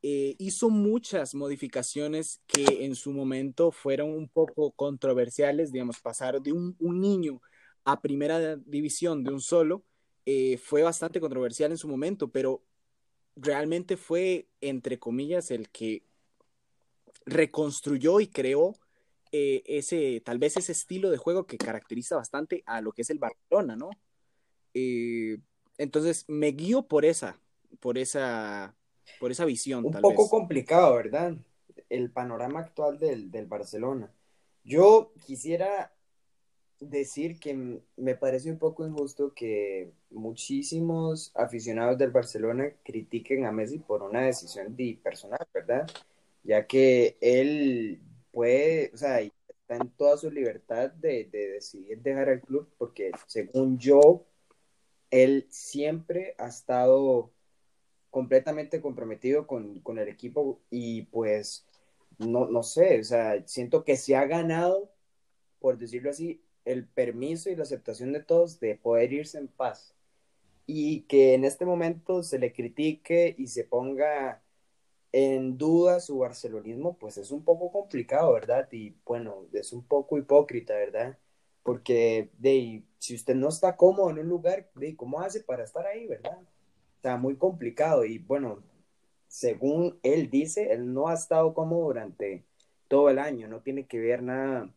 Eh, 0.02 0.38
hizo 0.40 0.70
muchas 0.70 1.36
modificaciones 1.36 2.40
que 2.48 2.86
en 2.86 2.96
su 2.96 3.12
momento 3.12 3.70
fueron 3.70 4.12
un 4.12 4.30
poco 4.30 4.72
controversiales, 4.72 5.74
digamos, 5.74 6.00
pasar 6.00 6.42
de 6.42 6.54
un, 6.54 6.78
un 6.80 7.02
niño 7.02 7.42
a 7.84 8.00
primera 8.00 8.56
división 8.56 9.26
de 9.26 9.34
un 9.34 9.42
solo 9.42 9.84
eh, 10.26 10.58
fue 10.58 10.84
bastante 10.84 11.20
controversial 11.20 11.72
en 11.72 11.78
su 11.78 11.90
momento, 11.90 12.30
pero 12.30 12.64
realmente 13.36 13.98
fue, 13.98 14.48
entre 14.62 15.00
comillas, 15.00 15.52
el 15.52 15.68
que 15.68 16.02
reconstruyó 17.26 18.22
y 18.22 18.28
creó 18.28 18.74
eh, 19.38 19.64
ese, 19.66 20.22
tal 20.22 20.40
vez 20.40 20.56
ese 20.56 20.72
estilo 20.72 21.10
de 21.10 21.18
juego 21.18 21.46
que 21.46 21.58
caracteriza 21.58 22.16
bastante 22.16 22.64
a 22.66 22.80
lo 22.80 22.94
que 22.94 23.02
es 23.02 23.10
el 23.10 23.20
Barcelona, 23.20 23.76
¿no? 23.76 23.90
Eh, 24.74 25.40
entonces 25.78 26.24
me 26.30 26.54
guío 26.54 26.84
por 26.88 27.04
esa, 27.04 27.38
por 27.82 27.98
esa, 27.98 28.78
por 29.20 29.32
esa 29.32 29.44
visión. 29.44 29.86
Un 29.86 29.92
poco 29.92 30.30
complicado, 30.30 30.96
¿verdad? 30.96 31.36
El 31.90 32.12
panorama 32.12 32.62
actual 32.62 32.98
del, 32.98 33.30
del 33.30 33.46
Barcelona. 33.46 34.10
Yo 34.64 35.12
quisiera 35.26 35.94
decir 36.80 37.38
que 37.38 37.82
me 37.98 38.16
parece 38.16 38.50
un 38.50 38.58
poco 38.58 38.88
injusto 38.88 39.34
que 39.34 39.92
muchísimos 40.12 41.34
aficionados 41.36 41.98
del 41.98 42.12
Barcelona 42.12 42.72
critiquen 42.84 43.46
a 43.46 43.52
Messi 43.52 43.80
por 43.80 44.02
una 44.02 44.22
decisión 44.22 44.78
de 44.78 44.98
personal, 45.04 45.46
¿verdad? 45.54 45.86
Ya 46.44 46.66
que 46.66 47.18
él 47.20 48.00
puede, 48.36 48.92
o 48.94 48.98
sea, 48.98 49.22
está 49.22 49.78
en 49.78 49.90
toda 49.92 50.18
su 50.18 50.30
libertad 50.30 50.92
de, 50.92 51.30
decidir 51.32 52.02
dejar 52.02 52.28
el 52.28 52.42
club, 52.42 52.70
porque 52.78 53.12
según 53.28 53.80
yo, 53.80 54.26
él 55.10 55.48
siempre 55.50 56.36
ha 56.38 56.48
estado 56.48 57.32
completamente 58.10 58.82
comprometido 58.82 59.48
con, 59.48 59.80
con 59.80 60.00
el 60.00 60.10
equipo 60.10 60.60
y 60.70 61.04
pues 61.04 61.66
no, 62.18 62.48
no 62.48 62.62
sé, 62.62 63.00
o 63.00 63.04
sea, 63.06 63.48
siento 63.48 63.86
que 63.86 63.96
se 63.96 64.18
ha 64.18 64.26
ganado, 64.26 64.92
por 65.60 65.78
decirlo 65.78 66.10
así, 66.10 66.42
el 66.66 66.88
permiso 66.88 67.50
y 67.50 67.56
la 67.56 67.64
aceptación 67.64 68.12
de 68.12 68.22
todos 68.22 68.60
de 68.60 68.76
poder 68.76 69.14
irse 69.14 69.38
en 69.38 69.48
paz. 69.48 69.96
Y 70.66 71.02
que 71.04 71.36
en 71.36 71.46
este 71.46 71.66
momento 71.66 72.22
se 72.24 72.40
le 72.40 72.52
critique 72.52 73.34
y 73.38 73.48
se 73.48 73.64
ponga 73.64 74.42
en 75.18 75.58
duda 75.58 76.02
su 76.02 76.18
barcelonismo, 76.18 76.98
pues 76.98 77.18
es 77.18 77.32
un 77.32 77.42
poco 77.42 77.72
complicado, 77.72 78.34
¿verdad? 78.34 78.68
Y 78.74 78.98
bueno, 79.06 79.48
es 79.54 79.72
un 79.72 79.82
poco 79.88 80.18
hipócrita, 80.18 80.74
¿verdad? 80.76 81.18
Porque 81.64 82.32
de, 82.38 82.84
si 83.00 83.16
usted 83.16 83.34
no 83.34 83.48
está 83.48 83.78
cómodo 83.78 84.10
en 84.10 84.20
un 84.20 84.28
lugar, 84.28 84.70
de, 84.76 84.94
¿cómo 84.98 85.22
hace 85.22 85.40
para 85.42 85.64
estar 85.64 85.88
ahí, 85.88 86.06
verdad? 86.06 86.38
Está 86.98 87.16
muy 87.16 87.38
complicado 87.38 88.04
y 88.04 88.18
bueno, 88.20 88.62
según 89.30 89.98
él 90.04 90.30
dice, 90.30 90.74
él 90.74 90.94
no 90.94 91.08
ha 91.08 91.14
estado 91.14 91.54
cómodo 91.54 91.86
durante 91.86 92.46
todo 92.90 93.10
el 93.10 93.18
año, 93.18 93.48
no 93.48 93.62
tiene 93.62 93.88
que 93.88 94.00
ver 94.00 94.22
nada 94.22 94.70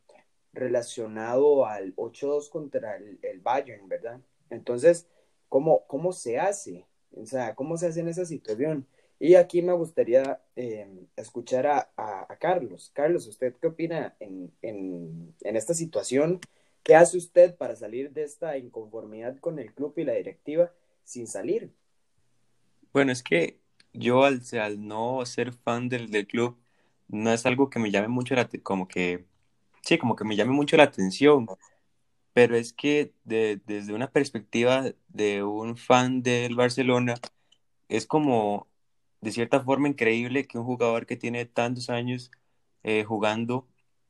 relacionado 0.53 1.67
al 1.67 1.97
8-2 1.97 2.49
contra 2.49 2.95
el, 2.95 3.41
Bayern, 3.43 3.89
¿verdad? 3.89 4.21
Entonces, 4.51 5.09
¿cómo, 5.49 5.85
¿cómo 5.89 6.13
se 6.13 6.39
hace? 6.39 6.87
O 7.17 7.27
sea, 7.27 7.57
¿cómo 7.57 7.77
se 7.77 7.89
hace 7.89 8.01
en 8.01 8.09
esa 8.09 8.25
situación? 8.25 8.87
Y 9.21 9.35
aquí 9.35 9.63
me 9.63 9.73
gustaría 9.73 10.41
em, 10.55 11.07
escuchar 11.17 11.67
a, 11.67 11.91
a, 11.97 12.37
Carlos. 12.37 12.93
Carlos, 12.95 13.27
¿usted 13.27 13.55
qué 13.61 13.67
opina 13.67 14.15
en, 14.21 14.53
en, 14.63 15.35
en, 15.43 15.57
esta 15.57 15.75
situación? 15.75 16.41
¿Qué 16.85 16.95
hace 16.95 17.19
usted 17.19 17.57
para 17.57 17.75
salir 17.75 18.13
de 18.13 18.23
esta 18.23 18.57
inconformidad 18.57 19.37
con 19.39 19.59
el 19.59 19.75
club 19.75 19.95
y 19.97 20.05
la 20.05 20.13
directiva 20.13 20.73
sin 21.03 21.27
salir? 21.27 21.73
Bueno, 22.93 23.11
es 23.11 23.25
que 23.25 23.59
yo 23.93 24.25
al, 24.25 24.41
al 24.61 24.87
no 24.87 25.27
ser 25.27 25.53
fan 25.53 25.89
del, 25.89 26.11
del, 26.11 26.29
club, 26.29 26.57
no 27.09 27.33
es 27.33 27.45
algo 27.45 27.71
que 27.71 27.81
me 27.81 27.91
llame 27.91 28.09
mucho 28.09 28.37
la, 28.37 28.49
como 28.63 28.87
que 28.87 29.25
sí, 29.83 29.99
como 29.99 30.15
que 30.15 30.25
me 30.25 30.37
llame 30.37 30.53
mucho 30.53 30.77
la 30.77 30.85
atención, 30.85 31.49
pero 32.33 32.57
es 32.57 32.73
que 32.73 33.13
desde 33.25 33.93
una 33.93 34.11
perspectiva 34.11 34.85
de 35.09 35.43
un 35.43 35.77
fan 35.77 36.23
del 36.23 36.55
Barcelona, 36.55 37.15
es 37.89 38.07
como 38.07 38.69
de 39.21 39.33
cierta 39.33 39.61
forma 39.61 39.89
increíble 39.89 40.47
que 40.47 40.59
un 40.59 40.65
jugador 40.65 41.07
que 41.07 41.17
tiene 41.17 41.47
tantos 41.47 41.91
años 41.91 42.31
eh, 42.83 43.05
jugando 43.05 43.69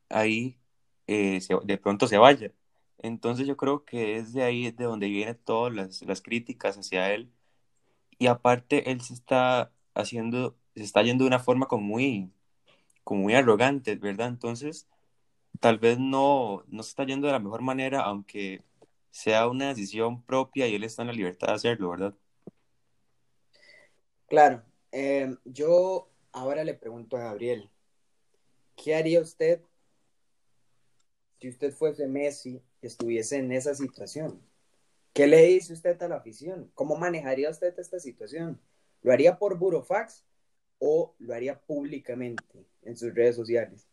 ahí 0.09 0.59
eh, 1.07 1.41
de 1.65 1.79
pronto 1.79 2.09
se 2.09 2.19
vaya. 2.19 2.53
Entonces 2.99 3.47
yo 3.47 3.57
creo 3.57 3.85
que 3.85 4.17
es 4.17 4.33
de 4.33 4.43
ahí 4.45 4.71
de 4.73 4.85
donde 4.85 5.09
vienen 5.09 5.39
todas 5.45 5.75
las, 5.75 6.03
las 6.03 6.23
críticas 6.23 6.79
hacia 6.79 7.13
él. 7.15 7.33
Y 8.19 8.27
aparte 8.29 8.91
él 8.91 9.01
se 9.03 9.15
está 9.15 9.73
haciendo, 9.95 10.57
se 10.77 10.83
está 10.85 11.03
yendo 11.03 11.25
de 11.25 11.29
una 11.29 11.39
forma 11.41 11.67
como 11.69 11.85
muy, 11.85 12.33
como 13.05 13.23
muy 13.23 13.35
arrogante, 13.35 13.97
¿verdad? 13.97 14.29
Entonces, 14.29 14.89
tal 15.61 15.79
vez 15.79 15.99
no, 15.99 16.65
no 16.69 16.83
se 16.83 16.91
está 16.91 17.05
yendo 17.05 17.27
de 17.29 17.35
la 17.35 17.41
mejor 17.41 17.63
manera, 17.63 18.03
aunque 18.03 18.65
sea 19.11 19.49
una 19.49 19.69
decisión 19.69 20.23
propia 20.23 20.69
y 20.69 20.75
él 20.77 20.85
está 20.85 21.03
en 21.03 21.09
la 21.09 21.15
libertad 21.15 21.49
de 21.49 21.55
hacerlo, 21.55 21.91
¿verdad? 21.91 22.15
Claro, 24.29 24.63
eh, 24.93 25.37
yo 25.45 26.11
ahora 26.33 26.65
le 26.65 26.75
pregunto 26.75 27.17
a 27.17 27.21
Gabriel, 27.21 27.71
¿qué 28.77 28.95
haría 28.95 29.21
usted 29.21 29.63
si 31.41 31.49
usted 31.49 31.73
fuese 31.73 32.07
Messi 32.07 32.63
y 32.83 32.87
estuviese 32.87 33.37
en 33.37 33.53
esa 33.53 33.75
situación? 33.75 34.43
¿Qué 35.13 35.27
le 35.27 35.43
dice 35.43 35.73
usted 35.73 36.01
a 36.03 36.09
la 36.09 36.17
afición? 36.17 36.71
¿Cómo 36.75 36.97
manejaría 36.97 37.51
usted 37.51 37.79
esta 37.79 37.99
situación? 37.99 38.61
¿Lo 39.03 39.13
haría 39.13 39.39
por 39.39 39.59
burofax 39.59 40.25
o 40.79 41.15
lo 41.19 41.35
haría 41.35 41.61
públicamente 41.61 42.67
en 42.83 42.97
sus 42.97 43.15
redes 43.15 43.37
sociales? 43.37 43.89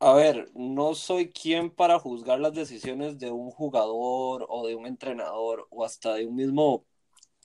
A 0.00 0.14
ver, 0.14 0.48
no 0.54 0.94
soy 0.94 1.30
quien 1.30 1.70
para 1.70 1.98
juzgar 1.98 2.38
las 2.38 2.54
decisiones 2.54 3.18
de 3.18 3.32
un 3.32 3.50
jugador 3.50 4.46
o 4.48 4.66
de 4.66 4.76
un 4.76 4.86
entrenador 4.86 5.66
o 5.70 5.84
hasta 5.84 6.14
de 6.14 6.26
un 6.26 6.36
mismo 6.36 6.84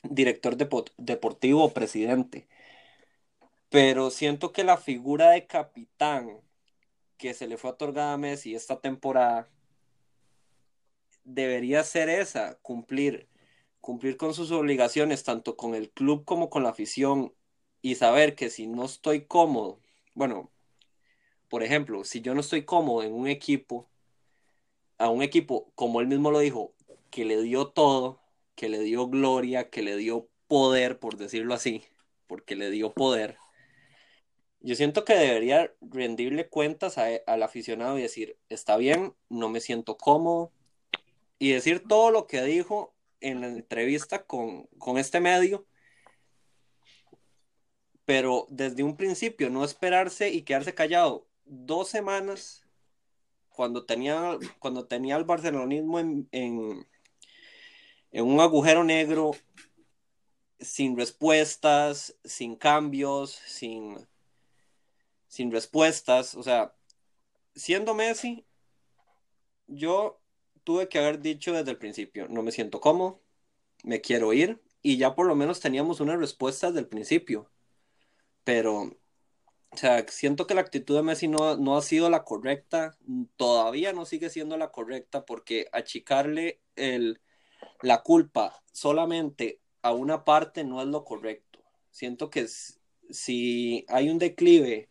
director 0.04 0.58
depo- 0.58 0.92
deportivo 0.98 1.64
o 1.66 1.74
presidente, 1.74 2.48
pero 3.70 4.12
siento 4.12 4.52
que 4.52 4.64
la 4.64 4.78
figura 4.78 5.32
de 5.32 5.48
capitán 5.48 6.42
que 7.18 7.34
se 7.34 7.48
le 7.48 7.58
fue 7.58 7.72
otorgada 7.72 8.14
a 8.14 8.18
Messi 8.18 8.54
esta 8.56 8.80
temporada 8.80 9.50
debería 11.24 11.84
ser 11.84 12.10
esa, 12.10 12.56
cumplir, 12.62 13.28
cumplir 13.82 14.18
con 14.18 14.34
sus 14.34 14.52
obligaciones 14.52 15.24
tanto 15.24 15.56
con 15.56 15.76
el 15.76 15.90
club 15.90 16.26
como 16.26 16.50
con 16.50 16.64
la 16.64 16.70
afición 16.70 17.34
y 17.82 17.96
saber 17.96 18.36
que 18.36 18.50
si 18.50 18.68
no 18.68 18.86
estoy 18.86 19.26
cómodo, 19.26 19.80
bueno, 20.16 20.52
por 21.50 21.64
ejemplo, 21.64 22.04
si 22.04 22.22
yo 22.22 22.34
no 22.34 22.42
estoy 22.42 22.64
cómodo 22.64 23.04
en 23.04 23.14
un 23.14 23.28
equipo, 23.28 23.88
a 24.98 25.10
un 25.10 25.22
equipo, 25.22 25.72
como 25.76 26.02
él 26.02 26.08
mismo 26.08 26.32
lo 26.32 26.40
dijo, 26.40 26.74
que 27.10 27.26
le 27.26 27.42
dio 27.42 27.68
todo, 27.68 28.23
que 28.56 28.70
le 28.70 28.80
dio 28.80 29.08
gloria, 29.08 29.70
que 29.70 29.82
le 29.82 29.98
dio 29.98 30.30
poder, 30.48 31.00
por 31.00 31.18
decirlo 31.18 31.54
así, 31.54 31.84
porque 32.28 32.56
le 32.56 32.70
dio 32.72 32.94
poder. 32.94 33.38
Yo 34.60 34.76
siento 34.76 35.04
que 35.06 35.16
debería 35.16 35.74
rendirle 35.82 36.48
cuentas 36.48 36.98
al 36.98 37.44
aficionado 37.44 37.98
y 37.98 38.02
decir, 38.04 38.38
está 38.50 38.78
bien, 38.78 39.14
no 39.30 39.50
me 39.50 39.60
siento 39.60 39.98
cómodo, 39.98 40.52
y 41.40 41.52
decir 41.52 41.84
todo 41.88 42.12
lo 42.12 42.28
que 42.28 42.42
dijo 42.44 42.96
en 43.20 43.42
la 43.42 43.48
entrevista 43.48 44.26
con, 44.26 44.68
con 44.78 44.98
este 44.98 45.20
medio, 45.20 45.66
pero 48.06 48.48
desde 48.50 48.84
un 48.84 48.96
principio 48.96 49.50
no 49.50 49.64
esperarse 49.64 50.30
y 50.30 50.44
quedarse 50.44 50.74
callado 50.74 51.28
dos 51.46 51.90
semanas 51.90 52.64
cuando 53.50 53.86
tenía, 53.86 54.38
cuando 54.60 54.88
tenía 54.88 55.16
el 55.16 55.24
barcelonismo 55.24 56.00
en, 56.00 56.88
en 58.14 58.26
un 58.26 58.40
agujero 58.40 58.84
negro, 58.84 59.32
sin 60.60 60.96
respuestas, 60.96 62.16
sin 62.24 62.56
cambios, 62.56 63.32
sin, 63.48 64.08
sin 65.28 65.52
respuestas. 65.52 66.36
O 66.36 66.44
sea, 66.44 66.76
siendo 67.56 67.96
Messi, 67.96 68.46
yo 69.68 70.22
tuve 70.64 70.88
que 70.88 71.00
haber 71.00 71.20
dicho 71.22 71.54
desde 71.54 71.72
el 71.72 71.78
principio, 71.78 72.28
no 72.30 72.44
me 72.44 72.52
siento 72.52 72.80
cómodo, 72.80 73.20
me 73.84 74.00
quiero 74.00 74.32
ir, 74.32 74.62
y 74.84 74.98
ya 74.98 75.16
por 75.16 75.26
lo 75.26 75.36
menos 75.36 75.60
teníamos 75.60 76.00
una 76.00 76.16
respuesta 76.16 76.68
desde 76.68 76.82
el 76.82 76.88
principio. 76.88 77.50
Pero, 78.44 78.96
o 79.72 79.78
sea, 79.78 80.06
siento 80.08 80.46
que 80.46 80.54
la 80.54 80.62
actitud 80.62 80.96
de 80.96 81.02
Messi 81.02 81.28
no, 81.28 81.58
no 81.58 81.78
ha 81.78 81.82
sido 81.82 82.12
la 82.12 82.24
correcta, 82.24 82.96
todavía 83.38 83.92
no 83.92 84.06
sigue 84.06 84.30
siendo 84.30 84.56
la 84.56 84.72
correcta, 84.72 85.26
porque 85.26 85.68
achicarle 85.72 86.62
el, 86.76 87.20
la 87.84 88.02
culpa 88.02 88.64
solamente 88.72 89.60
a 89.82 89.92
una 89.92 90.24
parte 90.24 90.64
no 90.64 90.82
es 90.82 90.88
lo 90.88 91.04
correcto. 91.04 91.60
Siento 91.92 92.30
que 92.30 92.48
si 93.10 93.86
hay 93.90 94.10
un 94.10 94.18
declive, 94.18 94.90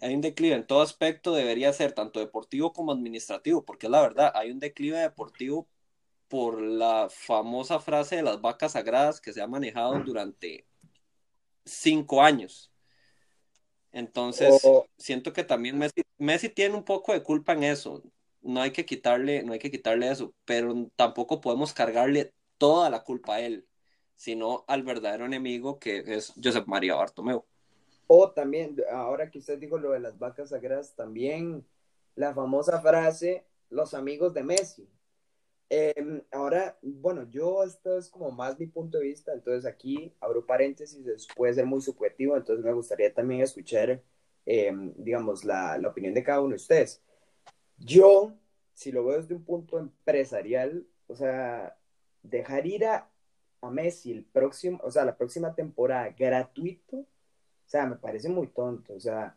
hay 0.00 0.14
un 0.14 0.20
declive 0.20 0.56
en 0.56 0.66
todo 0.66 0.82
aspecto, 0.82 1.32
debería 1.32 1.72
ser 1.72 1.92
tanto 1.92 2.18
deportivo 2.20 2.72
como 2.72 2.92
administrativo, 2.92 3.64
porque 3.64 3.86
es 3.86 3.90
la 3.90 4.02
verdad, 4.02 4.32
hay 4.34 4.50
un 4.50 4.58
declive 4.58 4.98
deportivo 4.98 5.68
por 6.28 6.60
la 6.60 7.08
famosa 7.08 7.78
frase 7.78 8.16
de 8.16 8.22
las 8.22 8.40
vacas 8.40 8.72
sagradas 8.72 9.20
que 9.20 9.32
se 9.32 9.40
ha 9.40 9.46
manejado 9.46 10.00
durante 10.00 10.66
cinco 11.64 12.20
años. 12.20 12.72
Entonces, 13.92 14.60
siento 14.98 15.32
que 15.32 15.44
también 15.44 15.78
Messi, 15.78 16.02
Messi 16.18 16.48
tiene 16.48 16.74
un 16.74 16.84
poco 16.84 17.12
de 17.12 17.22
culpa 17.22 17.52
en 17.52 17.62
eso. 17.62 18.02
No 18.42 18.60
hay 18.62 18.72
que 18.72 18.84
quitarle, 18.86 19.42
no 19.44 19.52
hay 19.52 19.58
que 19.58 19.70
quitarle 19.70 20.10
eso, 20.10 20.34
pero 20.44 20.90
tampoco 20.96 21.40
podemos 21.40 21.72
cargarle 21.74 22.34
toda 22.58 22.90
la 22.90 23.02
culpa 23.04 23.36
a 23.36 23.40
él, 23.40 23.68
sino 24.16 24.64
al 24.68 24.82
verdadero 24.82 25.26
enemigo 25.26 25.78
que 25.78 26.02
es 26.06 26.32
Josep 26.42 26.66
María 26.66 26.94
Bartomeu. 26.96 27.46
o 28.06 28.30
también, 28.32 28.76
ahora 28.92 29.30
que 29.30 29.38
usted 29.38 29.58
dijo 29.58 29.78
lo 29.78 29.92
de 29.92 30.00
las 30.00 30.18
vacas 30.18 30.50
sagradas, 30.50 30.94
también 30.94 31.66
la 32.14 32.34
famosa 32.34 32.80
frase, 32.80 33.44
los 33.70 33.94
amigos 33.94 34.34
de 34.34 34.42
Messi. 34.42 34.88
Eh, 35.70 35.94
ahora, 36.32 36.78
bueno, 36.82 37.28
yo 37.30 37.64
esto 37.64 37.98
es 37.98 38.10
como 38.10 38.30
más 38.32 38.58
mi 38.58 38.66
punto 38.68 38.98
de 38.98 39.04
vista, 39.06 39.32
entonces 39.34 39.66
aquí 39.66 40.14
abro 40.20 40.46
paréntesis, 40.46 41.06
es- 41.06 41.28
puede 41.36 41.54
ser 41.54 41.66
muy 41.66 41.80
subjetivo, 41.82 42.36
entonces 42.36 42.64
me 42.64 42.72
gustaría 42.74 43.12
también 43.14 43.42
escuchar, 43.42 44.02
eh, 44.46 44.72
digamos, 44.96 45.44
la, 45.44 45.78
la 45.78 45.88
opinión 45.90 46.14
de 46.14 46.24
cada 46.24 46.40
uno 46.40 46.50
de 46.50 46.56
ustedes. 46.56 47.02
Yo, 47.84 48.32
si 48.74 48.92
lo 48.92 49.04
veo 49.04 49.20
desde 49.20 49.34
un 49.34 49.44
punto 49.44 49.78
empresarial, 49.78 50.86
o 51.08 51.16
sea, 51.16 51.76
dejar 52.22 52.66
ir 52.66 52.86
a, 52.86 53.08
Messi 53.70 54.10
el 54.10 54.24
próximo, 54.24 54.80
o 54.82 54.90
sea, 54.90 55.04
la 55.04 55.16
próxima 55.16 55.54
temporada 55.54 56.10
gratuito, 56.10 56.96
o 56.96 57.06
sea, 57.64 57.86
me 57.86 57.94
parece 57.94 58.28
muy 58.28 58.48
tonto, 58.48 58.92
o 58.94 58.98
sea, 58.98 59.36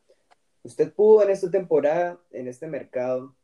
usted 0.63 0.91
pudo 0.91 1.23
en 1.23 1.29
esta 1.29 1.51
temporada, 1.51 2.19
en 2.31 2.47
este 2.47 2.65
mercado, 2.65 3.35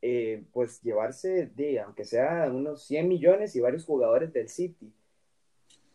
eh, 0.00 0.44
pues 0.52 0.80
llevarse 0.80 1.46
de, 1.46 1.80
aunque 1.80 2.04
sea 2.04 2.48
unos 2.52 2.84
100 2.84 3.08
millones 3.08 3.56
y 3.56 3.60
varios 3.60 3.84
jugadores 3.84 4.32
del 4.32 4.48
City. 4.48 4.92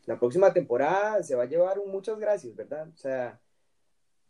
La 0.05 0.19
próxima 0.19 0.51
temporada 0.51 1.23
se 1.23 1.35
va 1.35 1.43
a 1.43 1.47
llevar 1.47 1.79
un 1.79 1.89
muchas 1.89 2.19
gracias, 2.19 2.53
¿verdad? 2.53 2.89
O 2.93 2.97
sea, 2.97 3.39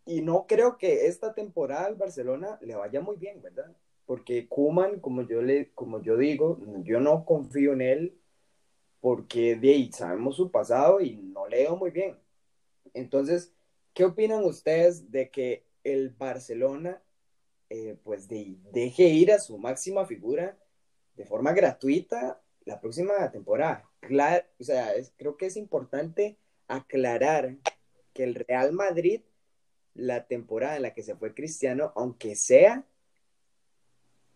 y 0.06 0.22
no 0.22 0.46
creo 0.48 0.78
que 0.78 1.08
esta 1.08 1.34
temporada 1.34 1.86
al 1.86 1.96
Barcelona 1.96 2.60
le 2.62 2.76
vaya 2.76 3.02
muy 3.02 3.18
bien, 3.18 3.42
¿verdad? 3.42 3.76
Porque 4.06 4.48
Kuman, 4.48 5.00
como 5.00 5.22
yo 5.24 5.42
le, 5.42 5.72
como 5.74 6.02
yo 6.02 6.18
digo, 6.18 6.60
yo 6.84 7.00
no 7.00 7.26
confío 7.26 7.74
en 7.74 7.82
él 7.82 8.20
porque 9.00 9.56
de 9.56 9.70
ahí 9.74 9.92
sabemos 9.92 10.38
su 10.38 10.50
pasado 10.50 11.02
y 11.02 11.16
no 11.18 11.48
le 11.48 11.70
muy 11.72 11.92
bien. 11.92 12.18
Entonces, 12.94 13.54
¿qué 13.94 14.06
opinan 14.06 14.46
ustedes 14.46 15.12
de 15.12 15.30
que 15.30 15.66
el 15.84 16.10
Barcelona 16.12 17.02
eh, 17.70 17.98
pues 18.04 18.28
de, 18.28 18.56
deje 18.72 19.04
ir 19.10 19.32
a 19.32 19.40
su 19.40 19.58
máxima 19.58 20.06
figura 20.06 20.58
de 21.16 21.26
forma 21.26 21.54
gratuita 21.54 22.42
la 22.66 22.80
próxima 22.80 23.30
temporada? 23.32 23.90
Claro, 24.00 24.46
o 24.60 24.64
sea, 24.64 24.94
es- 24.94 25.12
creo 25.18 25.38
que 25.38 25.48
es 25.48 25.58
importante 25.58 26.38
aclarar 26.68 27.58
que 28.14 28.24
el 28.24 28.36
Real 28.36 28.72
Madrid, 28.74 29.22
la 29.96 30.28
temporada 30.28 30.76
en 30.78 30.84
la 30.84 30.94
que 30.94 31.04
se 31.04 31.16
fue 31.16 31.34
Cristiano, 31.34 31.92
aunque 31.96 32.36
sea, 32.36 32.86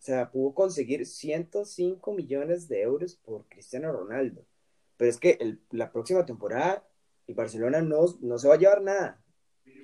sea, 0.08 0.32
pudo 0.32 0.54
conseguir 0.54 1.06
105 1.06 2.13
millones 2.13 2.67
de 2.67 2.82
euros 2.82 3.15
por 3.15 3.46
Cristiano 3.48 3.91
Ronaldo. 3.91 4.46
Pero 4.98 5.10
es 5.12 5.17
que 5.20 5.38
el- 5.39 5.62
la 5.72 5.91
próxima 5.91 6.26
temporada 6.26 6.88
el 7.28 7.36
Barcelona 7.36 7.82
no, 7.82 8.06
no 8.22 8.38
se 8.38 8.48
va 8.48 8.56
a 8.56 8.58
llevar 8.58 8.82
nada. 8.82 9.22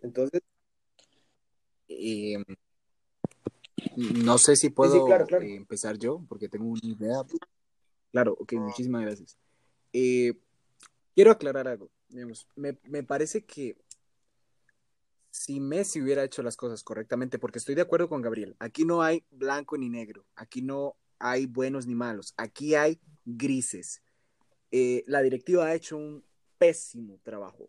Entonces, 0.01 0.41
Eh, 1.89 2.37
no 4.23 4.37
sé 4.37 4.55
si 4.55 4.67
sí, 4.67 4.73
puedo 4.73 4.99
sí, 4.99 5.05
claro, 5.05 5.27
claro. 5.27 5.45
eh, 5.45 5.55
empezar 5.55 5.97
yo, 5.97 6.23
porque 6.27 6.47
tengo 6.49 6.65
una 6.65 6.79
idea. 6.83 7.23
Claro, 8.11 8.35
ok, 8.39 8.53
muchísimas 8.53 9.01
gracias. 9.03 9.37
Eh, 9.91 10.33
quiero 11.13 11.31
aclarar 11.31 11.67
algo. 11.67 11.89
Digamos, 12.09 12.47
me, 12.55 12.77
me 12.83 13.03
parece 13.03 13.43
que 13.45 13.75
si 15.33 15.59
Messi 15.59 15.99
hubiera 15.99 16.23
hecho 16.23 16.43
las 16.43 16.55
cosas 16.55 16.83
correctamente, 16.83 17.39
porque 17.39 17.57
estoy 17.57 17.73
de 17.73 17.81
acuerdo 17.81 18.07
con 18.07 18.21
Gabriel, 18.21 18.55
aquí 18.59 18.85
no 18.85 19.01
hay 19.01 19.25
blanco 19.31 19.75
ni 19.75 19.89
negro, 19.89 20.27
aquí 20.35 20.61
no 20.61 20.95
hay 21.17 21.47
buenos 21.47 21.87
ni 21.87 21.95
malos, 21.95 22.35
aquí 22.37 22.75
hay 22.75 23.01
grises. 23.25 24.03
Eh, 24.69 25.03
la 25.07 25.23
directiva 25.23 25.65
ha 25.65 25.73
hecho 25.73 25.97
un 25.97 26.23
pésimo 26.59 27.19
trabajo, 27.23 27.67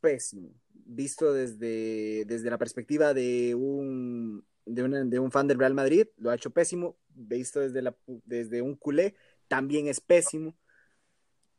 pésimo, 0.00 0.54
visto 0.72 1.34
desde, 1.34 2.24
desde 2.24 2.48
la 2.48 2.56
perspectiva 2.56 3.12
de 3.12 3.54
un 3.54 4.42
de, 4.64 5.04
de 5.04 5.18
un 5.18 5.30
fan 5.30 5.46
del 5.46 5.58
Real 5.58 5.74
Madrid, 5.74 6.06
lo 6.16 6.30
ha 6.30 6.34
hecho 6.34 6.52
pésimo, 6.52 6.96
visto 7.10 7.60
desde, 7.60 7.82
la, 7.82 7.94
desde 8.06 8.62
un 8.62 8.76
culé, 8.76 9.14
también 9.46 9.88
es 9.88 10.00
pésimo. 10.00 10.56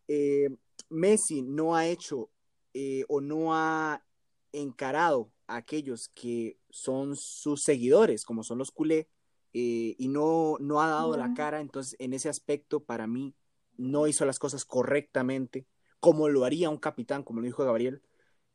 Eh, 0.08 0.50
Messi 0.90 1.44
no 1.44 1.76
ha 1.76 1.86
hecho 1.86 2.32
eh, 2.74 3.06
o 3.08 3.22
no 3.22 3.54
ha 3.56 4.04
encarado 4.52 5.35
aquellos 5.48 6.10
que 6.10 6.58
son 6.70 7.16
sus 7.16 7.64
seguidores, 7.64 8.26
como 8.26 8.44
son 8.44 8.58
los 8.58 8.72
culé, 8.72 9.10
eh, 9.54 9.96
y 9.98 10.08
no, 10.10 10.58
no 10.60 10.82
ha 10.82 10.90
dado 10.90 11.16
la 11.16 11.34
cara, 11.34 11.62
entonces 11.62 11.96
en 12.00 12.14
ese 12.14 12.30
aspecto 12.30 12.84
para 12.84 13.08
mí 13.08 13.36
no 13.78 14.08
hizo 14.08 14.26
las 14.26 14.40
cosas 14.40 14.66
correctamente, 14.66 15.66
como 16.00 16.30
lo 16.30 16.46
haría 16.46 16.70
un 16.70 16.78
capitán, 16.78 17.24
como 17.24 17.40
lo 17.40 17.46
dijo 17.46 17.64
Gabriel. 17.64 18.02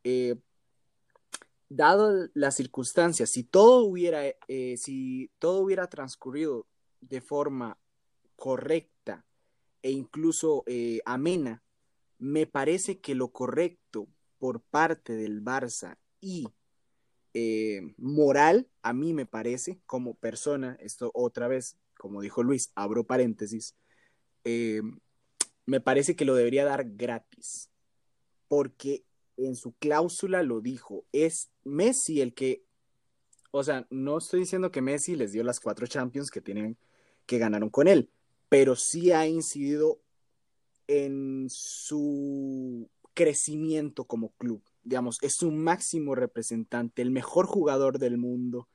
Eh, 0.04 0.36
dado 1.70 2.28
las 2.34 2.56
circunstancias, 2.56 3.30
si 3.30 3.44
todo 3.44 3.84
hubiera, 3.84 4.22
eh, 4.48 4.76
si 4.76 5.30
todo 5.38 5.60
hubiera 5.60 5.88
transcurrido 5.88 6.66
de 7.00 7.20
forma 7.20 7.78
correcta 8.36 9.24
e 9.82 9.90
incluso 9.90 10.64
eh, 10.66 11.00
amena, 11.06 11.62
me 12.18 12.46
parece 12.46 13.00
que 13.00 13.14
lo 13.14 13.28
correcto 13.28 14.08
por 14.38 14.60
parte 14.60 15.14
del 15.14 15.42
Barça 15.42 15.96
y 16.20 16.48
eh, 17.34 17.94
moral, 17.96 18.68
a 18.82 18.92
mí 18.92 19.14
me 19.14 19.26
parece, 19.26 19.80
como 19.86 20.14
persona, 20.14 20.76
esto 20.80 21.10
otra 21.14 21.48
vez, 21.48 21.76
como 21.98 22.20
dijo 22.20 22.42
Luis, 22.42 22.72
abro 22.74 23.04
paréntesis, 23.04 23.74
me 25.66 25.80
parece 25.80 26.16
que 26.16 26.24
lo 26.24 26.34
debería 26.34 26.64
dar 26.64 26.84
gratis, 26.96 27.70
porque 28.48 29.04
en 29.36 29.56
su 29.56 29.72
cláusula 29.72 30.42
lo 30.42 30.60
dijo, 30.60 31.04
es 31.12 31.50
Messi 31.64 32.20
el 32.20 32.34
que, 32.34 32.64
o 33.50 33.62
sea, 33.62 33.86
no 33.90 34.18
estoy 34.18 34.40
diciendo 34.40 34.70
que 34.70 34.82
Messi 34.82 35.16
les 35.16 35.32
dio 35.32 35.44
las 35.44 35.60
cuatro 35.60 35.86
Champions 35.86 36.30
que 36.30 36.40
tienen, 36.40 36.76
que 37.26 37.38
ganaron 37.38 37.70
con 37.70 37.88
él, 37.88 38.10
pero 38.48 38.76
sí 38.76 39.12
ha 39.12 39.26
incidido 39.26 40.00
en 40.88 41.46
su 41.48 42.90
crecimiento 43.14 44.04
como 44.04 44.30
club. 44.30 44.62
Digamos, 44.82 45.18
es 45.22 45.34
su 45.34 45.50
máximo 45.50 46.14
representante, 46.14 47.02
el 47.02 47.10
mejor 47.10 47.46
jugador 47.46 47.98
del 47.98 48.18
mundo. 48.18 48.68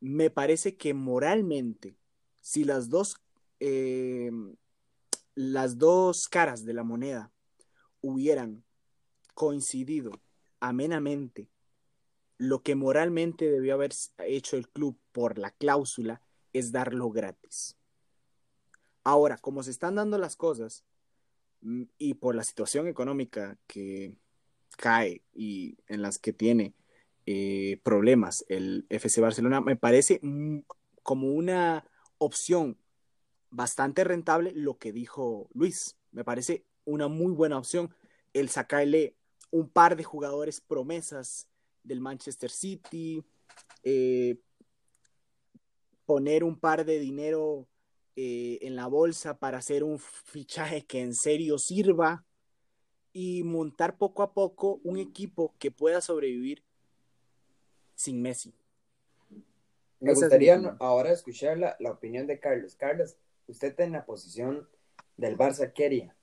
Me 0.00 0.30
parece 0.30 0.76
que 0.76 0.94
moralmente, 0.94 1.96
si 2.40 2.64
las 2.64 2.88
dos, 2.88 3.16
eh, 3.60 4.30
las 5.34 5.78
dos 5.78 6.28
caras 6.28 6.64
de 6.64 6.74
la 6.74 6.84
moneda 6.84 7.32
hubieran 8.00 8.64
coincidido 9.34 10.12
amenamente 10.60 11.48
lo 12.38 12.62
que 12.62 12.74
moralmente 12.74 13.50
debió 13.50 13.74
haber 13.74 13.92
hecho 14.18 14.56
el 14.56 14.68
club 14.68 14.98
por 15.12 15.38
la 15.38 15.50
cláusula 15.50 16.20
es 16.52 16.72
darlo 16.72 17.10
gratis. 17.10 17.76
Ahora, 19.04 19.38
como 19.38 19.62
se 19.62 19.70
están 19.70 19.94
dando 19.94 20.18
las 20.18 20.36
cosas 20.36 20.84
mm, 21.60 21.84
y 21.98 22.14
por 22.14 22.34
la 22.34 22.44
situación 22.44 22.88
económica 22.88 23.58
que 23.66 24.16
cae 24.76 25.22
y 25.34 25.76
en 25.88 26.02
las 26.02 26.18
que 26.18 26.32
tiene 26.32 26.74
eh, 27.26 27.80
problemas 27.82 28.44
el 28.48 28.86
FC 28.88 29.20
Barcelona, 29.20 29.60
me 29.60 29.76
parece 29.76 30.20
como 31.02 31.32
una 31.32 31.84
opción 32.18 32.78
bastante 33.50 34.04
rentable 34.04 34.52
lo 34.54 34.78
que 34.78 34.92
dijo 34.92 35.48
Luis. 35.54 35.96
Me 36.12 36.24
parece 36.24 36.64
una 36.84 37.08
muy 37.08 37.32
buena 37.32 37.58
opción 37.58 37.94
el 38.32 38.48
sacarle 38.48 39.16
un 39.50 39.68
par 39.68 39.96
de 39.96 40.04
jugadores 40.04 40.60
promesas 40.60 41.48
del 41.82 42.00
Manchester 42.00 42.50
City, 42.50 43.24
eh, 43.82 44.38
poner 46.04 46.44
un 46.44 46.58
par 46.58 46.84
de 46.84 46.98
dinero 46.98 47.66
eh, 48.14 48.58
en 48.62 48.76
la 48.76 48.86
bolsa 48.86 49.38
para 49.38 49.58
hacer 49.58 49.84
un 49.84 49.98
fichaje 49.98 50.84
que 50.84 51.00
en 51.00 51.14
serio 51.14 51.58
sirva 51.58 52.24
y 53.18 53.44
montar 53.44 53.96
poco 53.96 54.22
a 54.22 54.34
poco 54.34 54.78
un 54.84 54.98
equipo 54.98 55.54
que 55.58 55.70
pueda 55.70 56.02
sobrevivir 56.02 56.62
sin 57.94 58.20
Messi. 58.20 58.52
Me 60.00 60.12
gustaría 60.12 60.76
ahora 60.80 61.12
escuchar 61.12 61.56
la, 61.56 61.76
la, 61.80 61.92
opinión 61.92 62.26
de 62.26 62.38
Carlos. 62.38 62.76
Carlos, 62.76 63.16
usted 63.46 63.68
está 63.68 63.84
en 63.84 63.92
la 63.92 64.04
posición 64.04 64.68
del 65.16 65.38
Barça, 65.38 65.72
¿qué 65.72 65.86
haría? 65.86 66.16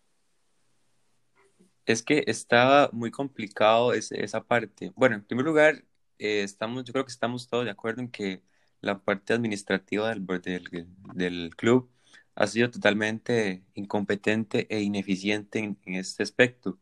Es 1.88 2.04
que 2.04 2.26
estaba 2.28 2.92
muy 2.94 3.10
complicado 3.10 3.94
esa 3.94 4.44
parte. 4.44 4.92
Bueno, 4.96 5.16
en 5.16 5.24
primer 5.24 5.46
lugar, 5.46 5.84
eh, 6.20 6.44
estamos, 6.44 6.84
yo 6.84 6.94
creo 6.94 7.06
que 7.06 7.12
estamos 7.12 7.48
todos 7.48 7.66
de 7.66 7.72
acuerdo 7.72 8.02
en 8.02 8.12
que 8.12 8.44
la 8.82 9.00
parte 9.00 9.34
administrativa 9.34 10.10
del, 10.10 10.28
del, 10.28 10.88
del 11.16 11.56
club 11.56 11.90
ha 12.36 12.48
sido 12.48 12.72
totalmente 12.72 13.64
incompetente 13.74 14.68
e 14.70 14.82
ineficiente 14.82 15.60
en, 15.60 15.78
este 15.86 16.24
aspecto. 16.24 16.80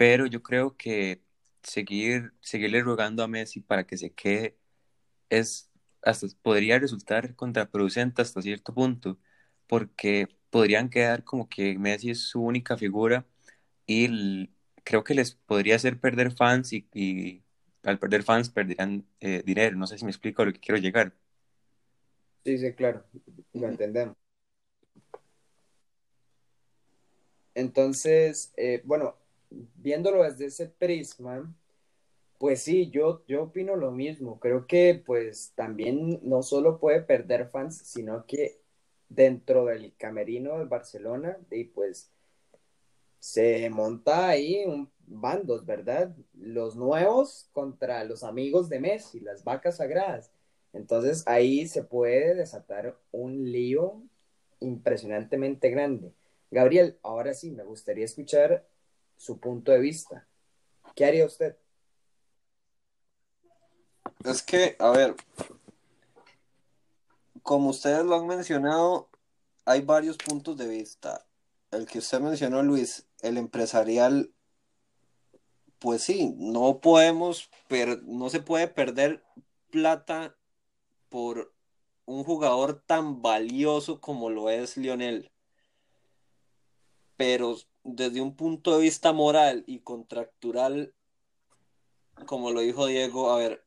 Pero 0.00 0.24
yo 0.24 0.42
creo 0.42 0.78
que 0.78 1.20
seguir, 1.62 2.32
seguirle 2.40 2.82
rogando 2.82 3.22
a 3.22 3.28
Messi 3.28 3.60
para 3.60 3.86
que 3.86 3.98
se 3.98 4.10
quede 4.14 4.56
es 5.30 5.70
hasta 6.02 6.26
podría 6.42 6.78
resultar 6.78 7.36
contraproducente 7.36 8.22
hasta 8.22 8.40
cierto 8.40 8.74
punto, 8.74 9.18
porque 9.66 10.28
podrían 10.48 10.88
quedar 10.88 11.24
como 11.24 11.50
que 11.50 11.78
Messi 11.78 12.12
es 12.12 12.20
su 12.20 12.42
única 12.42 12.78
figura 12.78 13.26
y 13.86 14.48
creo 14.84 15.04
que 15.04 15.14
les 15.14 15.34
podría 15.34 15.76
hacer 15.76 16.00
perder 16.00 16.32
fans 16.32 16.72
y, 16.72 17.42
al 17.82 17.98
perder 17.98 18.22
fans 18.22 18.48
perderán 18.48 19.06
eh, 19.20 19.42
dinero. 19.44 19.76
No 19.76 19.86
sé 19.86 19.98
si 19.98 20.06
me 20.06 20.12
explico 20.12 20.40
a 20.40 20.46
lo 20.46 20.54
que 20.54 20.60
quiero 20.60 20.80
llegar. 20.80 21.14
Sí, 22.44 22.56
sí, 22.56 22.72
claro, 22.72 23.04
lo 23.52 23.68
entendemos. 23.68 24.16
Entonces, 27.54 28.54
eh, 28.56 28.80
bueno, 28.86 29.20
viéndolo 29.50 30.22
desde 30.24 30.46
ese 30.46 30.68
prisma, 30.68 31.54
pues 32.38 32.62
sí, 32.62 32.90
yo, 32.90 33.22
yo 33.26 33.44
opino 33.44 33.76
lo 33.76 33.90
mismo. 33.90 34.40
Creo 34.40 34.66
que 34.66 35.02
pues 35.04 35.52
también 35.54 36.20
no 36.22 36.42
solo 36.42 36.78
puede 36.78 37.02
perder 37.02 37.48
fans, 37.48 37.78
sino 37.78 38.24
que 38.26 38.60
dentro 39.08 39.66
del 39.66 39.94
camerino 39.96 40.58
de 40.58 40.64
Barcelona, 40.64 41.36
y 41.50 41.64
pues 41.64 42.10
se 43.18 43.68
monta 43.68 44.28
ahí 44.28 44.64
un 44.64 44.90
bandos, 45.06 45.66
¿verdad? 45.66 46.14
Los 46.34 46.76
nuevos 46.76 47.48
contra 47.52 48.04
los 48.04 48.22
amigos 48.24 48.68
de 48.68 48.80
Messi, 48.80 49.20
las 49.20 49.44
vacas 49.44 49.76
sagradas. 49.78 50.30
Entonces 50.72 51.24
ahí 51.26 51.66
se 51.66 51.82
puede 51.82 52.34
desatar 52.34 52.96
un 53.10 53.50
lío 53.50 54.02
impresionantemente 54.60 55.68
grande. 55.70 56.12
Gabriel, 56.50 56.98
ahora 57.02 57.34
sí, 57.34 57.50
me 57.50 57.64
gustaría 57.64 58.04
escuchar 58.04 58.66
su 59.20 59.38
punto 59.38 59.70
de 59.70 59.80
vista. 59.80 60.26
¿Qué 60.96 61.04
haría 61.04 61.26
usted? 61.26 61.54
Es 64.24 64.42
que, 64.42 64.76
a 64.78 64.90
ver, 64.90 65.14
como 67.42 67.68
ustedes 67.68 68.02
lo 68.02 68.14
han 68.14 68.26
mencionado, 68.26 69.10
hay 69.66 69.82
varios 69.82 70.16
puntos 70.16 70.56
de 70.56 70.68
vista. 70.68 71.26
El 71.70 71.86
que 71.86 71.98
usted 71.98 72.18
mencionó, 72.20 72.62
Luis, 72.62 73.06
el 73.20 73.36
empresarial, 73.36 74.32
pues 75.78 76.02
sí, 76.02 76.34
no 76.38 76.80
podemos, 76.80 77.50
pero 77.68 77.98
no 78.04 78.30
se 78.30 78.40
puede 78.40 78.68
perder 78.68 79.22
plata 79.70 80.34
por 81.10 81.52
un 82.06 82.24
jugador 82.24 82.82
tan 82.86 83.20
valioso 83.20 84.00
como 84.00 84.30
lo 84.30 84.48
es 84.48 84.78
Lionel. 84.78 85.30
Pero 87.18 87.58
desde 87.84 88.20
un 88.20 88.36
punto 88.36 88.76
de 88.76 88.82
vista 88.82 89.12
moral 89.12 89.64
y 89.66 89.80
contractual, 89.80 90.94
como 92.26 92.50
lo 92.50 92.60
dijo 92.60 92.86
Diego, 92.86 93.30
a 93.30 93.38
ver, 93.38 93.64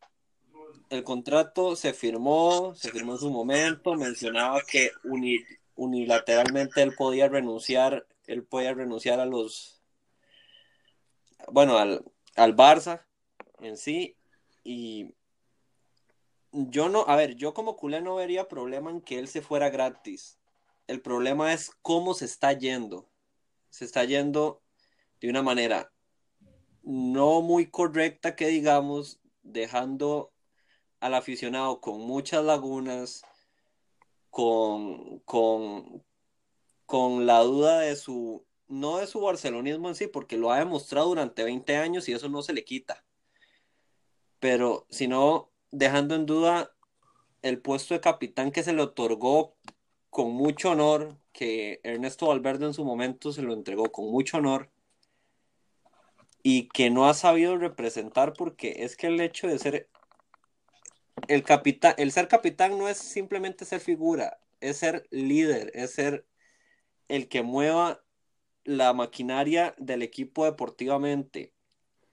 el 0.89 1.04
contrato 1.04 1.76
se 1.76 1.93
firmó, 1.93 2.76
se 2.76 2.91
firmó 2.91 3.13
en 3.13 3.19
su 3.19 3.32
momento, 3.32 3.95
mencionaba 3.95 4.62
que 4.62 4.91
unilateralmente 5.76 6.84
él 6.84 6.93
podía 6.95 7.28
renunciar 7.28 8.06
él 8.28 8.43
podía 8.43 8.73
renunciar 8.73 9.19
a 9.19 9.26
los, 9.26 9.82
bueno, 11.47 11.78
al, 11.78 12.04
al 12.36 12.56
Barça 12.56 13.06
en 13.60 13.78
sí. 13.78 14.15
Y 14.63 15.13
yo 16.52 16.89
no, 16.89 17.06
a 17.08 17.15
ver, 17.15 17.36
yo 17.36 17.54
como 17.54 17.76
culé 17.76 18.02
no 18.02 18.15
vería 18.15 18.47
problema 18.47 18.91
en 18.91 19.02
que 19.02 19.19
él 19.19 19.28
se 19.28 19.41
fuera 19.41 19.69
gratis. 19.69 20.39
El 20.88 21.02
problema 21.02 21.54
es 21.54 21.71
cómo 21.82 22.13
se 22.13 22.26
está 22.26 22.54
yendo. 22.54 23.10
Se 23.73 23.86
está 23.86 24.03
yendo 24.03 24.62
de 25.19 25.31
una 25.31 25.41
manera 25.41 25.91
no 26.83 27.41
muy 27.41 27.71
correcta 27.71 28.36
que 28.36 28.45
digamos, 28.45 29.19
dejando 29.41 30.31
al 30.99 31.15
aficionado 31.15 31.81
con 31.81 32.01
muchas 32.01 32.45
lagunas, 32.45 33.23
con, 34.29 35.21
con, 35.21 36.03
con 36.86 37.25
la 37.25 37.39
duda 37.39 37.79
de 37.79 37.95
su, 37.95 38.45
no 38.67 38.97
de 38.97 39.07
su 39.07 39.21
barcelonismo 39.21 39.89
en 39.89 39.95
sí, 39.95 40.05
porque 40.05 40.38
lo 40.38 40.51
ha 40.51 40.59
demostrado 40.59 41.07
durante 41.07 41.43
20 41.43 41.75
años 41.75 42.07
y 42.07 42.13
eso 42.13 42.29
no 42.29 42.43
se 42.43 42.53
le 42.53 42.63
quita, 42.63 43.03
pero 44.39 44.86
sino 44.91 45.51
dejando 45.71 46.13
en 46.13 46.27
duda 46.27 46.75
el 47.41 47.59
puesto 47.59 47.95
de 47.95 48.01
capitán 48.01 48.51
que 48.51 48.62
se 48.62 48.73
le 48.73 48.83
otorgó 48.83 49.57
con 50.13 50.32
mucho 50.32 50.69
honor, 50.69 51.17
que 51.34 51.82
Ernesto 51.84 52.28
Valverde 52.28 52.67
en 52.67 52.76
su 52.76 52.86
momento 52.86 53.34
se 53.34 53.41
lo 53.41 53.52
entregó 53.52 53.91
con 53.91 54.12
mucho 54.12 54.38
honor 54.38 54.69
y 56.43 56.69
que 56.69 56.91
no 56.91 57.10
ha 57.10 57.15
sabido 57.15 57.58
representar 57.58 58.34
porque 58.34 58.84
es 58.84 58.95
que 58.95 59.08
el 59.08 59.19
hecho 59.19 59.47
de 59.47 59.58
ser 59.58 59.89
el 61.28 61.43
capitán, 61.43 61.95
el 61.97 62.12
ser 62.12 62.28
capitán 62.28 62.78
no 62.78 62.88
es 62.88 62.97
simplemente 62.97 63.65
ser 63.65 63.80
figura, 63.80 64.39
es 64.62 64.78
ser 64.78 65.08
líder, 65.10 65.71
es 65.73 65.95
ser 65.95 66.28
el 67.08 67.28
que 67.28 67.41
mueva 67.41 68.04
la 68.65 68.93
maquinaria 68.93 69.73
del 69.80 70.04
equipo 70.04 70.45
deportivamente 70.45 71.54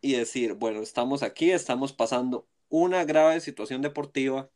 y 0.00 0.12
decir, 0.14 0.54
bueno, 0.54 0.80
estamos 0.80 1.22
aquí, 1.22 1.50
estamos 1.50 1.92
pasando 1.92 2.48
una 2.70 3.04
grave 3.04 3.40
situación 3.40 3.82
deportiva 3.82 4.48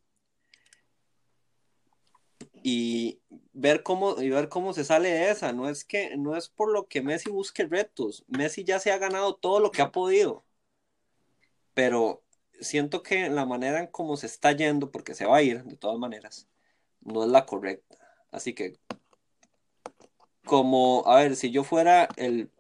y 2.67 3.21
ver 3.53 3.83
cómo 3.83 4.23
y 4.23 4.31
ver 4.31 4.49
cómo 4.49 4.73
se 4.73 4.85
sale 4.85 5.11
de 5.11 5.31
esa, 5.31 5.53
no 5.53 5.69
es 5.69 5.85
que 5.85 6.17
no 6.17 6.35
es 6.35 6.49
por 6.49 6.73
lo 6.73 6.89
que 6.89 7.03
Messi 7.03 7.31
busque 7.31 7.67
retos, 7.67 8.25
Messi 8.27 8.65
ya 8.65 8.79
se 8.81 8.91
ha 8.91 8.97
ganado 8.97 9.37
todo 9.37 9.61
lo 9.61 9.71
que 9.71 9.83
ha 9.83 9.93
podido. 9.93 10.45
Pero 11.75 12.23
siento 12.61 13.03
que 13.03 13.29
la 13.29 13.45
manera 13.45 13.81
en 13.81 13.89
cómo 13.89 14.17
se 14.17 14.27
está 14.27 14.53
yendo, 14.53 14.91
porque 14.91 15.15
se 15.15 15.27
va 15.27 15.39
a 15.39 15.43
ir 15.43 15.63
de 15.65 15.77
todas 15.77 15.99
maneras, 15.99 16.49
no 17.03 17.25
es 17.25 17.31
la 17.31 17.45
correcta. 17.45 17.99
Así 18.31 18.55
que, 18.55 18.79
como, 20.47 21.05
a 21.07 21.17
ver, 21.17 21.37
si 21.37 21.51
yo 21.51 21.65
fuera 21.65 22.09
el, 22.17 22.51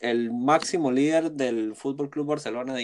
el 0.00 0.32
máximo 0.32 0.90
líder 0.90 1.32
del 1.32 1.76
Fútbol 1.76 2.10
Club 2.10 2.26
Barcelona, 2.26 2.76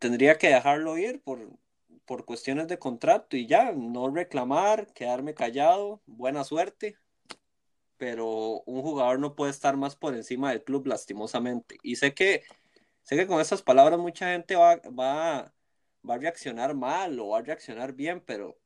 tendría 0.00 0.36
que 0.38 0.48
dejarlo 0.48 0.98
ir 0.98 1.22
por, 1.22 1.38
por 2.06 2.24
cuestiones 2.24 2.68
de 2.68 2.78
contrato 2.78 3.36
y 3.36 3.46
ya, 3.46 3.72
no 3.72 4.10
reclamar, 4.10 4.92
quedarme 4.92 5.34
callado, 5.34 6.02
buena 6.06 6.44
suerte. 6.44 6.96
Pero 7.96 8.62
un 8.66 8.82
jugador 8.82 9.20
no 9.20 9.36
puede 9.36 9.52
estar 9.52 9.76
más 9.76 9.96
por 9.96 10.14
encima 10.14 10.50
del 10.50 10.64
club, 10.64 10.86
lastimosamente. 10.86 11.78
Y 11.82 11.96
sé 11.96 12.14
que 12.14 12.42
Sé 13.02 13.16
que 13.16 13.26
con 13.26 13.40
esas 13.40 13.62
palabras 13.62 13.98
mucha 13.98 14.32
gente 14.32 14.56
va, 14.56 14.76
va, 14.98 15.52
va 16.08 16.14
a 16.14 16.18
reaccionar 16.18 16.74
mal 16.74 17.18
o 17.18 17.28
va 17.28 17.38
a 17.38 17.42
reaccionar 17.42 17.92
bien, 17.92 18.20
pero 18.24 18.58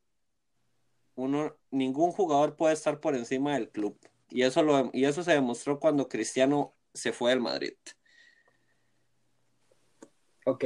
uno, 1.15 1.57
ningún 1.71 2.13
jugador 2.13 2.57
puede 2.57 2.75
estar 2.75 3.01
por 3.01 3.15
encima 3.15 3.55
del 3.55 3.71
club. 3.71 3.99
Y 4.29 4.43
eso, 4.43 4.63
lo, 4.63 4.91
y 4.93 5.05
eso 5.07 5.23
se 5.23 5.33
demostró 5.33 5.81
cuando 5.81 6.09
Cristiano 6.09 6.75
se 6.93 7.13
fue 7.13 7.31
del 7.31 7.41
Madrid. 7.41 7.75
Ok, 10.45 10.65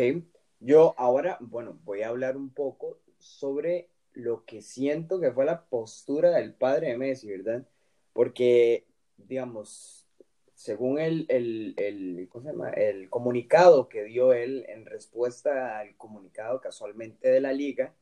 yo 0.61 0.95
ahora, 0.99 1.39
bueno, 1.41 1.79
voy 1.85 2.03
a 2.03 2.09
hablar 2.09 2.37
un 2.37 2.51
poco 2.51 3.01
sobre 3.19 3.89
lo 4.13 4.45
que 4.45 4.63
siento 4.63 5.21
que 5.21 5.33
fue 5.33 5.45
la 5.45 5.65
postura 5.65 6.31
del 6.31 6.55
padre 6.55 6.89
de 6.89 6.99
Messi, 6.99 7.31
¿verdad? 7.31 7.67
Porque, 8.13 8.87
digamos, 9.17 10.07
según 10.55 10.99
el, 10.99 11.25
el, 11.31 11.75
el, 11.79 12.29
el 12.77 13.11
comunicado 13.11 13.89
que 13.89 14.05
dio 14.05 14.35
él 14.35 14.67
en 14.69 14.85
respuesta 14.85 15.79
al 15.79 15.97
comunicado 15.97 16.61
casualmente 16.61 17.31
de 17.31 17.41
la 17.41 17.53
liga, 17.53 17.95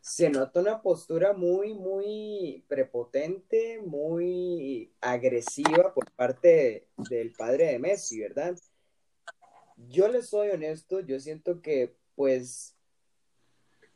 se 0.00 0.30
nota 0.30 0.60
una 0.60 0.82
postura 0.82 1.32
muy, 1.32 1.74
muy 1.74 2.64
prepotente, 2.68 3.80
muy 3.84 4.92
agresiva 5.00 5.92
por 5.92 6.10
parte 6.12 6.86
del 7.10 7.32
padre 7.32 7.66
de 7.66 7.78
Messi, 7.78 8.20
¿verdad? 8.20 8.56
Yo 9.88 10.08
le 10.08 10.22
soy 10.22 10.50
honesto, 10.50 11.00
yo 11.00 11.18
siento 11.20 11.62
que 11.62 11.94
pues 12.14 12.76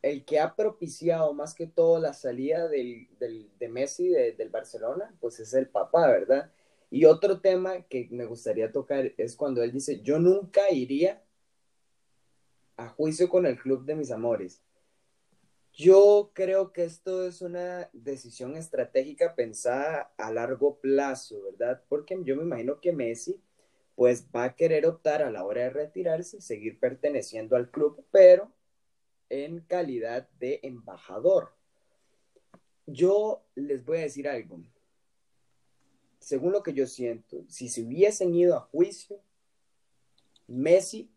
el 0.02 0.24
que 0.24 0.38
ha 0.38 0.54
propiciado 0.54 1.32
más 1.32 1.54
que 1.54 1.66
todo 1.66 1.98
la 1.98 2.12
salida 2.12 2.68
del, 2.68 3.08
del, 3.18 3.50
de 3.58 3.68
Messi 3.68 4.08
del 4.10 4.50
Barcelona, 4.50 5.14
pues 5.20 5.40
es 5.40 5.54
el 5.54 5.68
papá, 5.68 6.06
¿verdad? 6.08 6.52
Y 6.90 7.06
otro 7.06 7.40
tema 7.40 7.82
que 7.82 8.08
me 8.10 8.26
gustaría 8.26 8.70
tocar 8.70 9.12
es 9.16 9.34
cuando 9.34 9.62
él 9.62 9.72
dice, 9.72 10.00
yo 10.02 10.18
nunca 10.18 10.70
iría 10.70 11.22
a 12.76 12.88
juicio 12.88 13.28
con 13.28 13.46
el 13.46 13.58
club 13.58 13.84
de 13.84 13.94
mis 13.94 14.10
amores. 14.10 14.62
Yo 15.72 16.30
creo 16.34 16.72
que 16.72 16.84
esto 16.84 17.26
es 17.26 17.42
una 17.42 17.88
decisión 17.92 18.56
estratégica 18.56 19.34
pensada 19.34 20.12
a 20.16 20.30
largo 20.30 20.78
plazo, 20.78 21.42
¿verdad? 21.42 21.82
Porque 21.88 22.16
yo 22.22 22.36
me 22.36 22.44
imagino 22.44 22.78
que 22.80 22.92
Messi 22.92 23.40
pues 23.94 24.26
va 24.34 24.44
a 24.44 24.54
querer 24.56 24.86
optar 24.86 25.22
a 25.22 25.30
la 25.30 25.44
hora 25.44 25.62
de 25.62 25.70
retirarse, 25.70 26.40
seguir 26.40 26.78
perteneciendo 26.80 27.56
al 27.56 27.70
club, 27.70 28.04
pero 28.10 28.52
en 29.28 29.60
calidad 29.60 30.28
de 30.38 30.60
embajador. 30.62 31.54
Yo 32.86 33.44
les 33.54 33.84
voy 33.84 33.98
a 33.98 34.02
decir 34.02 34.28
algo 34.28 34.60
según 36.24 36.52
lo 36.52 36.62
que 36.62 36.72
yo 36.72 36.86
siento, 36.86 37.44
si 37.48 37.68
se 37.68 37.82
hubiesen 37.82 38.34
ido 38.34 38.56
a 38.56 38.60
juicio, 38.60 39.20
Messi, 40.46 41.10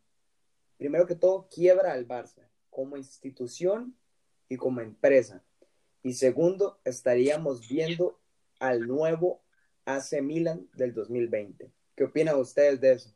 primero 0.78 1.06
que 1.06 1.16
todo, 1.16 1.48
quiebra 1.50 1.94
al 1.94 2.08
Barça 2.08 2.48
como 2.70 2.98
institución 2.98 3.98
y 4.50 4.58
como 4.58 4.82
empresa. 4.82 5.44
Y 6.04 6.14
segundo, 6.14 6.80
estaríamos 6.84 7.68
viendo 7.68 8.20
al 8.60 8.86
nuevo 8.86 9.42
AC 9.86 10.22
Milan 10.22 10.70
del 10.74 10.94
2020. 10.94 11.72
¿Qué 11.98 12.04
opinan 12.04 12.40
ustedes 12.40 12.80
de 12.80 12.92
eso? 12.94 13.12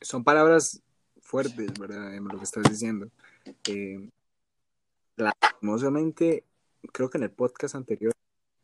Son 0.00 0.24
palabras 0.24 0.82
fuertes, 1.20 1.70
¿verdad? 1.78 2.14
Lo 2.18 2.38
que 2.38 2.44
estás 2.44 2.64
diciendo. 2.70 3.10
Eh, 3.68 4.10
creo 6.92 7.10
que 7.10 7.18
en 7.18 7.24
el 7.24 7.30
podcast 7.30 7.74
anterior 7.74 8.14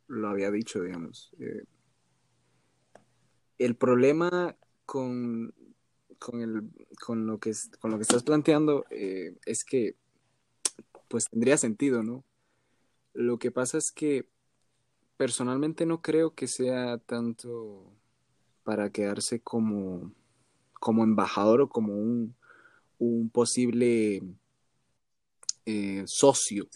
lo 0.07 0.29
había 0.29 0.51
dicho, 0.51 0.81
digamos. 0.81 1.35
Eh, 1.39 1.65
el 3.59 3.77
problema 3.77 4.57
con, 4.87 5.53
con, 6.19 6.41
el, 6.41 6.71
con, 6.99 7.27
lo 7.27 7.39
que, 7.39 7.53
con 7.79 7.91
lo 7.91 7.99
que 7.99 8.03
estás 8.05 8.23
planteando 8.23 8.87
eh, 8.89 9.37
es 9.45 9.65
que, 9.67 9.97
pues 11.09 11.29
tendría 11.29 11.59
sentido, 11.59 12.03
¿no? 12.03 12.25
Lo 13.13 13.39
que 13.39 13.51
pasa 13.51 13.77
es 13.77 13.93
que 13.93 14.31
personalmente 15.21 15.85
no 15.85 16.01
creo 16.01 16.35
que 16.35 16.47
sea 16.47 16.97
tanto 16.97 17.85
para 18.65 18.89
quedarse 18.89 19.39
como, 19.39 20.15
como 20.73 21.05
embajador 21.05 21.61
o 21.61 21.69
como 21.69 21.93
un, 21.93 22.35
un 22.99 23.29
posible 23.29 24.23
eh, 25.67 26.05
socio 26.07 26.67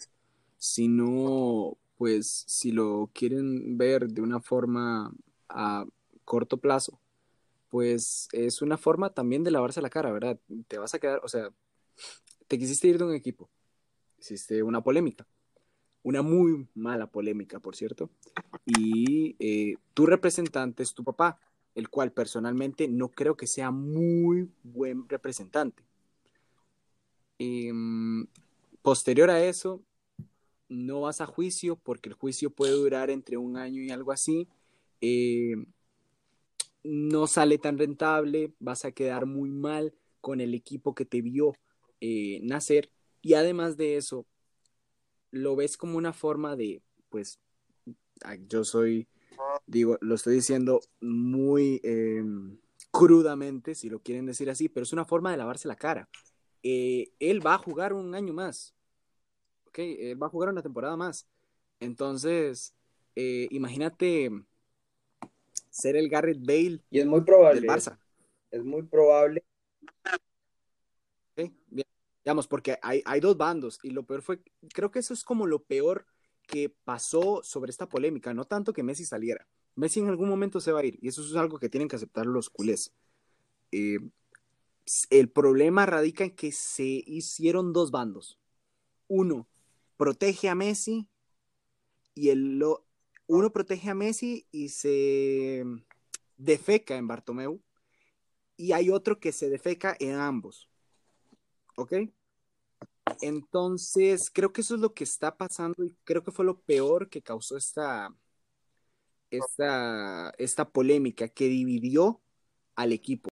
sino 0.59 1.75
pues 1.97 2.43
si 2.45 2.71
lo 2.71 3.09
quieren 3.15 3.79
ver 3.79 4.09
de 4.09 4.21
una 4.21 4.39
forma 4.39 5.11
a 5.49 5.83
corto 6.23 6.57
plazo, 6.57 6.99
pues 7.71 8.27
es 8.31 8.61
una 8.61 8.77
forma 8.77 9.11
también 9.11 9.43
de 9.43 9.49
lavarse 9.49 9.81
la 9.81 9.89
cara, 9.89 10.11
¿verdad? 10.11 10.39
Te 10.67 10.77
vas 10.77 10.93
a 10.93 10.99
quedar, 10.99 11.19
o 11.23 11.27
sea, 11.27 11.49
te 12.47 12.59
quisiste 12.59 12.89
ir 12.89 12.99
de 12.99 13.05
un 13.05 13.15
equipo, 13.15 13.49
hiciste 14.19 14.61
una 14.61 14.83
polémica, 14.83 15.25
una 16.05 16.21
muy 16.21 16.67
mala 16.75 17.07
polémica, 17.07 17.59
por 17.59 17.75
cierto, 17.75 18.11
y 18.63 19.35
eh, 19.39 19.75
tu 19.95 20.05
representante 20.05 20.83
es 20.83 20.93
tu 20.93 21.03
papá, 21.03 21.39
el 21.73 21.89
cual 21.89 22.11
personalmente 22.11 22.87
no 22.87 23.09
creo 23.09 23.35
que 23.35 23.47
sea 23.47 23.71
muy 23.71 24.47
buen 24.61 25.09
representante. 25.09 25.81
Em, 27.39 28.27
posterior 28.83 29.31
a 29.31 29.43
eso, 29.43 29.81
no 30.69 31.01
vas 31.01 31.21
a 31.21 31.25
juicio 31.25 31.75
porque 31.75 32.09
el 32.09 32.13
juicio 32.13 32.51
puede 32.51 32.73
durar 32.73 33.09
entre 33.09 33.37
un 33.37 33.57
año 33.57 33.81
y 33.81 33.89
algo 33.89 34.11
así. 34.11 34.47
Eh, 35.01 35.55
no 36.83 37.25
sale 37.25 37.57
tan 37.57 37.79
rentable, 37.79 38.53
vas 38.59 38.85
a 38.85 38.91
quedar 38.91 39.25
muy 39.25 39.49
mal 39.49 39.91
con 40.21 40.39
el 40.39 40.53
equipo 40.53 40.93
que 40.93 41.05
te 41.05 41.23
vio 41.23 41.53
eh, 41.99 42.41
nacer 42.43 42.91
y 43.23 43.33
además 43.33 43.75
de 43.75 43.97
eso, 43.97 44.27
lo 45.35 45.55
ves 45.55 45.77
como 45.77 45.97
una 45.97 46.13
forma 46.13 46.55
de, 46.55 46.81
pues, 47.09 47.39
yo 48.47 48.63
soy, 48.63 49.07
digo, 49.67 49.97
lo 50.01 50.15
estoy 50.15 50.35
diciendo 50.35 50.81
muy 51.01 51.81
em, 51.83 52.57
crudamente, 52.91 53.75
si 53.75 53.89
lo 53.89 53.99
quieren 53.99 54.25
decir 54.25 54.49
así, 54.49 54.69
pero 54.69 54.83
es 54.83 54.93
una 54.93 55.05
forma 55.05 55.31
de 55.31 55.37
lavarse 55.37 55.67
la 55.67 55.75
cara. 55.75 56.09
Eh, 56.63 57.11
él 57.19 57.45
va 57.45 57.55
a 57.55 57.59
jugar 57.59 57.93
un 57.93 58.15
año 58.15 58.33
más, 58.33 58.73
él 59.73 60.21
va 60.21 60.27
a 60.27 60.29
jugar 60.29 60.49
una 60.49 60.63
temporada 60.63 60.95
más. 60.95 61.27
Entonces, 61.79 62.73
eh, 63.15 63.47
imagínate 63.51 64.31
ser 65.69 65.97
el 65.97 66.09
Garrett 66.09 66.39
Bale 66.39 66.81
y 66.89 66.99
es 66.99 67.05
muy 67.05 67.21
probable, 67.21 67.61
del 67.61 67.69
Barça. 67.69 67.97
Es 68.51 68.63
muy 68.63 68.83
probable. 68.83 69.43
Digamos, 72.25 72.47
porque 72.47 72.79
hay, 72.81 73.03
hay 73.05 73.19
dos 73.19 73.37
bandos 73.37 73.79
y 73.83 73.91
lo 73.91 74.03
peor 74.03 74.23
fue, 74.23 74.41
creo 74.73 74.89
que 74.89 74.99
eso 74.99 75.13
es 75.13 75.23
como 75.23 75.45
lo 75.45 75.63
peor 75.63 76.07
que 76.47 76.69
pasó 76.69 77.41
sobre 77.43 77.69
esta 77.69 77.87
polémica, 77.87 78.33
no 78.33 78.45
tanto 78.45 78.73
que 78.73 78.83
Messi 78.83 79.05
saliera. 79.05 79.47
Messi 79.75 79.99
en 79.99 80.07
algún 80.07 80.29
momento 80.29 80.59
se 80.59 80.71
va 80.71 80.79
a 80.79 80.85
ir 80.85 80.97
y 81.01 81.07
eso 81.07 81.23
es 81.23 81.35
algo 81.35 81.59
que 81.59 81.69
tienen 81.69 81.87
que 81.87 81.97
aceptar 81.97 82.25
los 82.25 82.49
culés. 82.49 82.93
Eh, 83.71 83.99
el 85.09 85.29
problema 85.29 85.85
radica 85.85 86.23
en 86.23 86.35
que 86.35 86.51
se 86.51 87.03
hicieron 87.05 87.73
dos 87.73 87.91
bandos. 87.91 88.39
Uno 89.07 89.47
protege 89.97 90.49
a 90.49 90.55
Messi 90.55 91.07
y 92.13 92.29
el 92.29 92.63
uno 93.27 93.51
protege 93.51 93.89
a 93.89 93.95
Messi 93.95 94.47
y 94.51 94.69
se 94.69 95.63
defeca 96.37 96.95
en 96.97 97.07
Bartomeu 97.07 97.61
y 98.57 98.71
hay 98.71 98.89
otro 98.89 99.19
que 99.19 99.31
se 99.31 99.49
defeca 99.49 99.95
en 99.99 100.15
ambos. 100.15 100.69
¿Ok? 101.75 101.93
Entonces, 103.21 104.29
creo 104.31 104.51
que 104.51 104.61
eso 104.61 104.75
es 104.75 104.81
lo 104.81 104.93
que 104.93 105.03
está 105.03 105.35
pasando 105.37 105.83
y 105.83 105.95
creo 106.03 106.23
que 106.23 106.31
fue 106.31 106.45
lo 106.45 106.59
peor 106.61 107.09
que 107.09 107.21
causó 107.21 107.57
esta, 107.57 108.13
esta, 109.29 110.33
esta 110.37 110.69
polémica 110.69 111.27
que 111.27 111.45
dividió 111.45 112.21
al 112.75 112.91
equipo. 112.91 113.29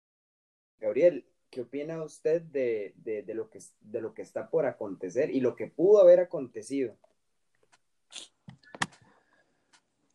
Gabriel, 0.80 1.26
¿qué 1.50 1.62
opina 1.62 2.04
usted 2.04 2.42
de, 2.42 2.94
lo 3.34 3.50
que, 3.50 3.60
de 3.80 4.02
lo 4.02 4.14
que 4.14 4.22
está 4.22 4.50
por 4.50 4.66
acontecer 4.66 5.30
y 5.32 5.40
lo 5.42 5.56
que 5.56 5.68
pudo 5.68 6.02
haber 6.02 6.20
acontecido? 6.20 6.98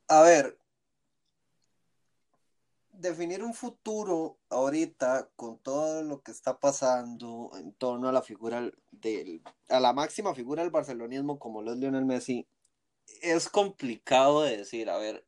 A 0.09 0.23
ver, 0.23 0.59
definir 2.99 3.43
un 3.43 3.55
futuro 3.55 4.39
ahorita 4.49 5.31
con 5.37 5.59
todo 5.59 6.03
lo 6.03 6.23
que 6.23 6.31
está 6.31 6.59
pasando 6.59 7.51
en 7.57 7.73
torno 7.73 8.09
a 8.09 8.13
la 8.13 8.23
figura 8.23 8.71
del, 8.93 9.43
a 9.69 9.81
la 9.81 9.93
máxima 9.93 10.35
figura 10.35 10.63
del 10.63 10.71
barcelonismo 10.71 11.39
como 11.39 11.63
lo 11.63 11.73
es 11.73 11.79
Lionel 11.79 12.05
Messi, 12.05 12.47
es 13.23 13.49
complicado 13.49 14.43
de 14.43 14.59
decir. 14.59 14.91
A 14.91 14.99
ver, 14.99 15.25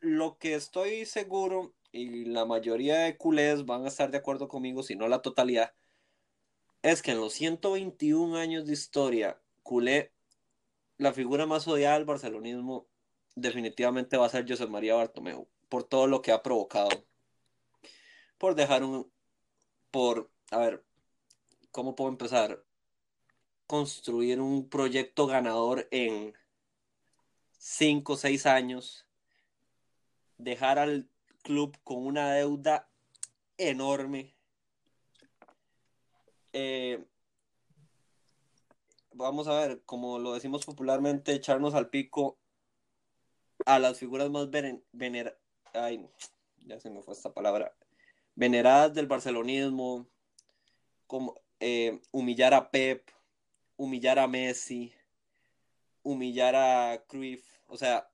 lo 0.00 0.38
que 0.38 0.54
estoy 0.54 1.04
seguro 1.06 1.74
y 1.92 2.26
la 2.26 2.44
mayoría 2.44 3.00
de 3.00 3.16
culés 3.16 3.66
van 3.66 3.84
a 3.84 3.88
estar 3.88 4.10
de 4.10 4.18
acuerdo 4.18 4.48
conmigo, 4.48 4.82
si 4.82 4.96
no 4.96 5.08
la 5.08 5.22
totalidad, 5.22 5.72
es 6.82 7.02
que 7.02 7.12
en 7.12 7.20
los 7.20 7.32
121 7.34 8.36
años 8.36 8.66
de 8.66 8.72
historia, 8.72 9.40
culé, 9.62 10.12
la 10.96 11.12
figura 11.12 11.46
más 11.46 11.66
odiada 11.66 11.94
del 11.94 12.04
barcelonismo 12.04 12.86
definitivamente 13.34 14.16
va 14.16 14.26
a 14.26 14.30
ser 14.30 14.48
José 14.48 14.66
María 14.66 14.94
Bartomeu 14.94 15.48
por 15.68 15.84
todo 15.84 16.06
lo 16.06 16.22
que 16.22 16.32
ha 16.32 16.42
provocado. 16.42 16.88
Por 18.38 18.54
dejar 18.54 18.82
un. 18.84 19.10
Por. 19.90 20.30
A 20.50 20.58
ver, 20.58 20.84
¿cómo 21.70 21.94
puedo 21.94 22.10
empezar? 22.10 22.64
Construir 23.66 24.40
un 24.40 24.68
proyecto 24.68 25.26
ganador 25.26 25.88
en 25.90 26.34
5 27.58 28.14
o 28.14 28.16
6 28.16 28.46
años. 28.46 29.06
Dejar 30.38 30.78
al 30.78 31.08
club 31.42 31.76
con 31.84 32.06
una 32.06 32.32
deuda 32.32 32.88
enorme. 33.58 34.34
Eh, 36.52 37.04
vamos 39.12 39.48
a 39.48 39.60
ver, 39.60 39.82
como 39.84 40.18
lo 40.18 40.32
decimos 40.32 40.64
popularmente, 40.64 41.34
echarnos 41.34 41.74
al 41.74 41.90
pico 41.90 42.38
a 43.66 43.78
las 43.78 43.98
figuras 43.98 44.30
más 44.30 44.48
veneradas 44.92 45.38
ay, 45.74 46.08
ya 46.66 46.78
se 46.80 46.90
me 46.90 47.02
fue 47.02 47.14
esta 47.14 47.32
palabra, 47.32 47.74
veneradas 48.34 48.94
del 48.94 49.06
barcelonismo, 49.06 50.06
como 51.06 51.34
eh, 51.60 52.00
humillar 52.12 52.54
a 52.54 52.70
Pep, 52.70 53.08
humillar 53.76 54.18
a 54.18 54.28
Messi, 54.28 54.92
humillar 56.02 56.54
a 56.54 57.04
Cruyff, 57.06 57.44
o 57.66 57.76
sea, 57.76 58.10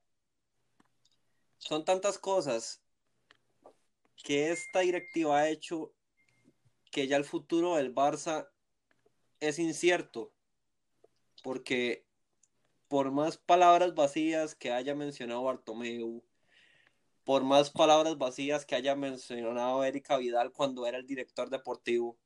son 1.59 1.85
tantas 1.85 2.19
cosas 2.19 2.83
que 4.17 4.51
esta 4.51 4.81
directiva 4.81 5.38
ha 5.38 5.49
hecho 5.49 5.93
que 6.90 7.07
ya 7.07 7.17
el 7.17 7.25
futuro 7.25 7.77
del 7.77 7.95
Barça 7.95 8.49
es 9.40 9.59
incierto, 9.59 10.33
porque 11.43 12.07
por 12.88 13.11
más 13.11 13.37
palabras 13.37 13.95
vacías 13.95 14.55
que 14.55 14.71
haya 14.71 14.95
mencionado 14.95 15.43
Bartomeu, 15.43 16.23
por 17.25 17.43
más 17.43 17.71
palabras 17.71 18.19
vacías 18.19 18.67
que 18.67 18.75
haya 18.75 18.95
mencionado 18.95 19.83
Erika 19.83 20.19
Vidal 20.19 20.53
cuando 20.53 20.87
era 20.87 20.99
el 20.99 21.07
director 21.07 21.49
deportivo, 21.49 22.19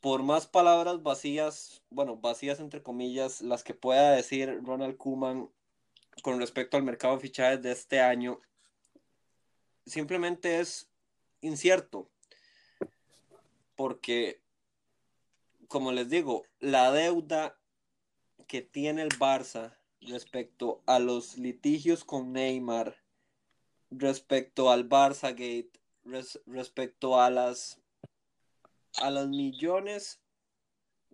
por 0.00 0.22
más 0.22 0.46
palabras 0.46 1.02
vacías, 1.02 1.82
bueno, 1.90 2.16
vacías 2.16 2.60
entre 2.60 2.82
comillas, 2.82 3.40
las 3.40 3.64
que 3.64 3.74
pueda 3.74 4.12
decir 4.12 4.60
Ronald 4.62 4.96
Kuman 4.96 5.50
con 6.22 6.38
respecto 6.38 6.76
al 6.76 6.82
mercado 6.82 7.14
de 7.14 7.20
fichajes 7.20 7.62
de 7.62 7.72
este 7.72 8.00
año, 8.00 8.40
simplemente 9.86 10.60
es 10.60 10.88
incierto. 11.40 12.10
Porque, 13.74 14.42
como 15.68 15.92
les 15.92 16.10
digo, 16.10 16.44
la 16.58 16.92
deuda 16.92 17.58
que 18.46 18.62
tiene 18.62 19.02
el 19.02 19.10
Barça 19.10 19.77
respecto 20.00 20.82
a 20.86 20.98
los 20.98 21.38
litigios 21.38 22.04
con 22.04 22.32
Neymar, 22.32 22.96
respecto 23.90 24.70
al 24.70 24.88
Barça 24.88 25.30
Gate, 25.30 25.72
respecto 26.46 27.20
a 27.20 27.30
las 27.30 27.80
a 29.00 29.10
los 29.10 29.28
millones 29.28 30.20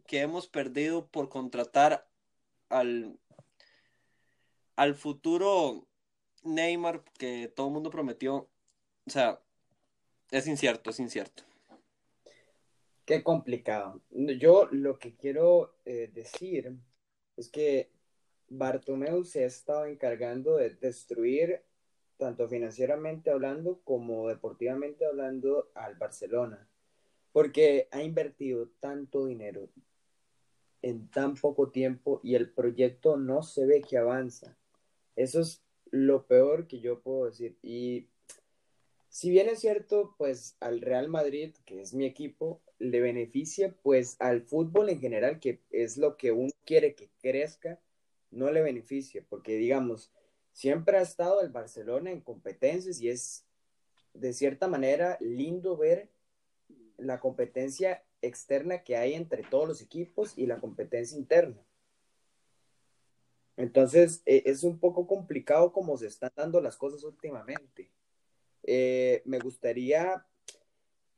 que 0.07 0.21
hemos 0.21 0.47
perdido 0.47 1.07
por 1.09 1.29
contratar 1.29 2.09
al 2.69 3.19
al 4.77 4.95
futuro 4.95 5.87
Neymar 6.43 7.05
que 7.19 7.49
todo 7.49 7.69
el 7.69 7.73
mundo 7.73 7.91
prometió, 7.91 8.49
o 9.07 9.11
sea, 9.11 9.41
es 10.31 10.47
incierto, 10.47 10.91
es 10.91 11.01
incierto. 11.01 11.45
Qué 13.05 13.23
complicado. 13.23 14.01
Yo 14.11 14.67
lo 14.71 14.99
que 14.99 15.15
quiero 15.15 15.77
eh, 15.85 16.11
decir 16.13 16.75
es 17.37 17.49
que 17.49 17.91
Bartomeu 18.57 19.25
se 19.25 19.45
ha 19.45 19.47
estado 19.47 19.87
encargando 19.87 20.57
de 20.57 20.71
destruir, 20.71 21.63
tanto 22.17 22.49
financieramente 22.49 23.31
hablando 23.31 23.81
como 23.85 24.29
deportivamente 24.29 25.05
hablando, 25.05 25.71
al 25.75 25.97
Barcelona, 25.97 26.69
porque 27.33 27.89
ha 27.91 28.03
invertido 28.03 28.69
tanto 28.81 29.27
dinero 29.27 29.69
en 30.83 31.09
tan 31.11 31.35
poco 31.35 31.71
tiempo 31.71 32.21
y 32.23 32.35
el 32.35 32.51
proyecto 32.51 33.17
no 33.17 33.43
se 33.43 33.67
ve 33.67 33.83
que 33.83 33.99
avanza. 33.99 34.57
Eso 35.17 35.41
es 35.41 35.65
lo 35.91 36.27
peor 36.27 36.67
que 36.67 36.81
yo 36.81 37.01
puedo 37.01 37.27
decir. 37.27 37.57
Y 37.63 38.09
si 39.09 39.31
bien 39.31 39.49
es 39.49 39.61
cierto, 39.61 40.15
pues 40.19 40.57
al 40.61 40.81
Real 40.81 41.09
Madrid, 41.09 41.55
que 41.65 41.81
es 41.81 41.95
mi 41.95 42.05
equipo, 42.05 42.61
le 42.79 43.01
beneficia 43.01 43.75
pues 43.83 44.17
al 44.19 44.43
fútbol 44.43 44.91
en 44.91 45.01
general, 45.01 45.41
que 45.41 45.61
es 45.71 45.97
lo 45.97 46.17
que 46.17 46.33
uno 46.33 46.53
quiere 46.65 46.95
que 46.95 47.11
crezca 47.21 47.81
no 48.35 48.51
le 48.51 48.63
beneficia, 48.63 49.25
porque 49.29 49.57
digamos, 49.57 50.13
siempre 50.53 50.99
ha 50.99 51.03
estado 51.03 51.41
el 51.41 51.51
Barcelona 51.51 52.11
en 52.11 52.21
competencias 52.21 53.01
y 53.01 53.09
es 53.09 53.47
de 54.13 54.33
cierta 54.33 54.69
manera 54.69 55.19
lindo 55.21 55.77
ver 55.77 56.11
la 56.97 57.21
competencia 57.21 58.05
externa 58.23 58.83
que 58.83 58.97
hay 58.97 59.15
entre 59.15 59.43
todos 59.43 59.69
los 59.69 59.83
equipos 59.83 60.37
y 60.37 60.47
la 60.47 60.61
competencia 60.61 61.19
interna. 61.19 61.61
Entonces, 63.57 64.23
e, 64.27 64.43
es 64.47 64.65
un 64.65 64.79
poco 64.79 65.07
complicado 65.07 65.73
como 65.73 65.97
se 65.97 66.07
están 66.07 66.33
dando 66.35 66.61
las 66.61 66.77
cosas 66.77 67.05
últimamente. 67.05 67.91
Eh, 68.63 69.23
me 69.25 69.39
gustaría 69.39 70.27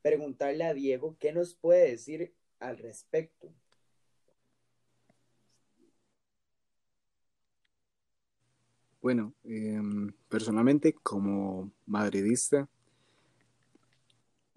preguntarle 0.01 0.63
a 0.63 0.73
Diego 0.73 1.15
qué 1.19 1.31
nos 1.31 1.55
puede 1.55 1.91
decir 1.91 2.33
al 2.59 2.77
respecto. 2.77 3.53
Bueno, 9.07 9.33
em, 9.45 10.11
personalmente 10.27 10.91
como 10.91 11.71
madridista, 11.85 12.67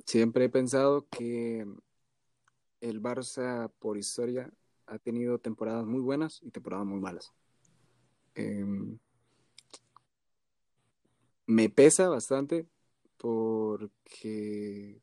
siempre 0.05 0.47
he 0.47 0.49
pensado 0.49 1.07
que 1.09 1.65
el 2.81 3.01
Barça 3.01 3.71
por 3.79 3.97
historia 3.97 4.53
ha 4.87 4.99
tenido 4.99 5.39
temporadas 5.39 5.87
muy 5.87 6.01
buenas 6.01 6.41
y 6.43 6.51
temporadas 6.51 6.85
muy 6.85 6.99
malas. 6.99 7.33
Em, 8.35 8.99
me 11.47 11.69
pesa 11.69 12.09
bastante 12.09 12.67
porque 13.19 15.01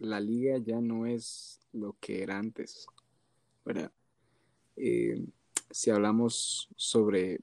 la 0.00 0.18
liga 0.18 0.58
ya 0.58 0.80
no 0.80 1.06
es 1.06 1.60
lo 1.72 1.96
que 2.00 2.20
era 2.24 2.36
antes. 2.36 2.88
Em, 4.74 5.28
si 5.70 5.90
hablamos 5.92 6.68
sobre 6.74 7.38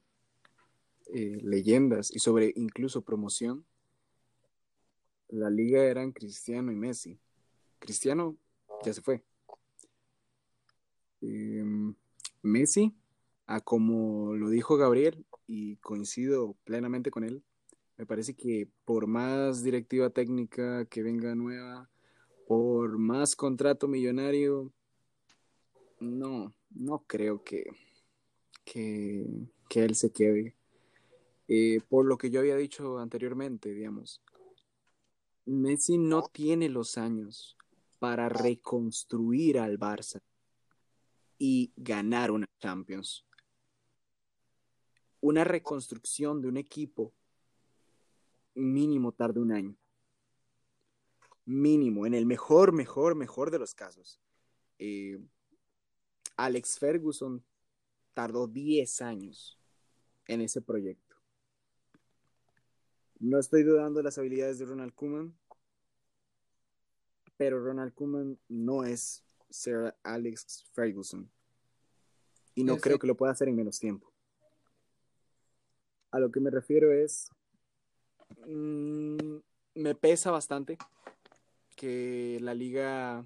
eh, 1.13 1.39
leyendas 1.41 2.11
y 2.15 2.19
sobre 2.19 2.53
incluso 2.55 3.01
promoción, 3.01 3.65
la 5.29 5.49
liga 5.49 5.83
eran 5.83 6.11
Cristiano 6.11 6.71
y 6.71 6.75
Messi. 6.75 7.19
Cristiano 7.79 8.37
ya 8.85 8.93
se 8.93 9.01
fue. 9.01 9.23
Em, 11.21 11.95
Messi, 12.41 12.93
a 13.47 13.61
como 13.61 14.35
lo 14.35 14.49
dijo 14.49 14.77
Gabriel, 14.77 15.25
y 15.47 15.77
coincido 15.77 16.55
plenamente 16.63 17.11
con 17.11 17.23
él, 17.23 17.43
me 17.97 18.05
parece 18.05 18.33
que 18.33 18.67
por 18.85 19.07
más 19.07 19.63
directiva 19.63 20.09
técnica 20.09 20.85
que 20.85 21.03
venga 21.03 21.35
nueva, 21.35 21.89
por 22.47 22.97
más 22.97 23.35
contrato 23.35 23.87
millonario, 23.87 24.71
no, 25.99 26.53
no 26.71 27.03
creo 27.07 27.43
que, 27.43 27.65
que, 28.65 29.25
que 29.69 29.83
él 29.83 29.95
se 29.95 30.11
quede. 30.11 30.55
Eh, 31.47 31.81
por 31.89 32.05
lo 32.05 32.17
que 32.17 32.29
yo 32.29 32.39
había 32.39 32.55
dicho 32.55 32.99
anteriormente, 32.99 33.73
digamos, 33.73 34.21
Messi 35.45 35.97
no 35.97 36.23
tiene 36.23 36.69
los 36.69 36.97
años 36.97 37.57
para 37.99 38.29
reconstruir 38.29 39.59
al 39.59 39.77
Barça 39.77 40.21
y 41.37 41.71
ganar 41.75 42.31
una 42.31 42.47
Champions. 42.59 43.25
Una 45.19 45.43
reconstrucción 45.43 46.41
de 46.41 46.47
un 46.47 46.57
equipo 46.57 47.13
mínimo 48.55 49.11
tarde 49.11 49.39
un 49.39 49.51
año. 49.51 49.75
Mínimo, 51.45 52.05
en 52.05 52.13
el 52.13 52.25
mejor, 52.25 52.71
mejor, 52.71 53.15
mejor 53.15 53.51
de 53.51 53.59
los 53.59 53.73
casos. 53.73 54.19
Eh, 54.79 55.19
Alex 56.37 56.79
Ferguson 56.79 57.43
tardó 58.13 58.47
10 58.47 59.01
años 59.01 59.59
en 60.27 60.41
ese 60.41 60.61
proyecto. 60.61 61.02
No 63.23 63.39
estoy 63.39 63.63
dudando 63.63 63.99
de 63.99 64.03
las 64.03 64.17
habilidades 64.17 64.59
de 64.59 64.65
Ronald 64.65 64.93
Koeman, 64.93 65.33
pero 67.37 67.63
Ronald 67.63 67.93
Koeman 67.93 68.37
no 68.49 68.83
es 68.83 69.23
Sir 69.49 69.95
Alex 70.03 70.65
Ferguson. 70.73 71.31
Y 72.53 72.65
no 72.65 72.75
creo 72.75 72.99
que 72.99 73.07
lo 73.07 73.15
pueda 73.15 73.31
hacer 73.31 73.47
en 73.47 73.55
menos 73.55 73.79
tiempo. 73.79 74.11
A 76.11 76.19
lo 76.19 76.31
que 76.31 76.41
me 76.41 76.49
refiero 76.49 76.91
es, 76.91 77.29
mmm, 78.45 79.37
me 79.75 79.95
pesa 79.95 80.29
bastante 80.29 80.77
que 81.77 82.39
la 82.41 82.53
liga 82.53 83.25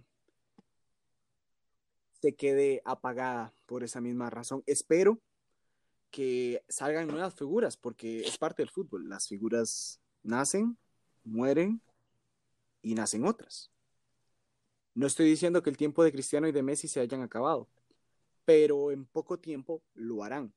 se 2.21 2.35
quede 2.35 2.83
apagada 2.85 3.51
por 3.65 3.83
esa 3.83 3.99
misma 3.99 4.29
razón. 4.29 4.61
Espero 4.67 5.19
que 6.11 6.63
salgan 6.67 7.07
nuevas 7.07 7.35
figuras, 7.35 7.77
porque 7.77 8.21
es 8.21 8.37
parte 8.37 8.61
del 8.61 8.69
fútbol. 8.69 9.09
Las 9.09 9.27
figuras 9.27 9.99
nacen, 10.23 10.77
mueren 11.23 11.81
y 12.81 12.95
nacen 12.95 13.25
otras. 13.25 13.71
No 14.93 15.05
estoy 15.05 15.29
diciendo 15.29 15.61
que 15.61 15.69
el 15.69 15.77
tiempo 15.77 16.03
de 16.03 16.11
Cristiano 16.11 16.47
y 16.47 16.51
de 16.51 16.63
Messi 16.63 16.87
se 16.87 16.99
hayan 16.99 17.21
acabado, 17.21 17.67
pero 18.45 18.91
en 18.91 19.05
poco 19.05 19.39
tiempo 19.39 19.83
lo 19.93 20.23
harán. 20.23 20.53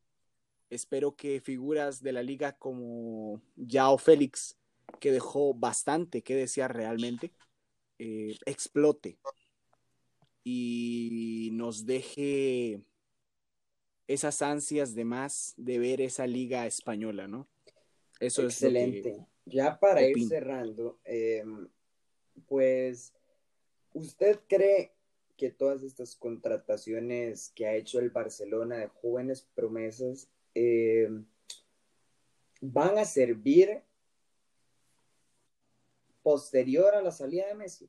Espero 0.70 1.16
que 1.16 1.40
figuras 1.40 2.02
de 2.02 2.12
la 2.12 2.22
liga 2.22 2.52
como 2.52 3.42
Yao 3.56 3.98
Félix, 3.98 4.56
que 4.98 5.12
dejó 5.12 5.52
bastante 5.52 6.22
que 6.22 6.36
desear 6.36 6.74
realmente, 6.74 7.32
eh, 7.98 8.38
explote 8.46 9.18
y 10.44 11.50
nos 11.52 11.84
deje 11.84 12.82
esas 14.12 14.42
ansias 14.42 14.96
de 14.96 15.04
más 15.04 15.54
de 15.56 15.78
ver 15.78 16.00
esa 16.00 16.26
liga 16.26 16.66
española, 16.66 17.28
¿no? 17.28 17.46
Eso 18.18 18.42
Excelente. 18.42 18.98
es 18.98 19.06
Excelente. 19.06 19.30
Ya 19.46 19.78
para 19.78 20.02
ir 20.02 20.26
cerrando, 20.26 20.98
em, 21.04 21.68
pues, 22.46 23.12
¿usted 23.94 24.40
cree 24.48 24.92
que 25.36 25.50
todas 25.50 25.84
estas 25.84 26.16
contrataciones 26.16 27.52
que 27.54 27.66
ha 27.66 27.74
hecho 27.74 28.00
el 28.00 28.10
Barcelona 28.10 28.78
de 28.78 28.88
jóvenes 28.88 29.48
promesas 29.54 30.28
em, 30.54 31.24
van 32.60 32.98
a 32.98 33.04
servir 33.04 33.80
posterior 36.24 36.96
a 36.96 37.02
la 37.02 37.12
salida 37.12 37.46
de 37.46 37.54
Messi? 37.54 37.88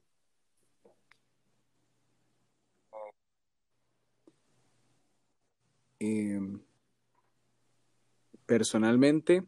Em, 6.04 6.60
personalmente, 8.48 9.44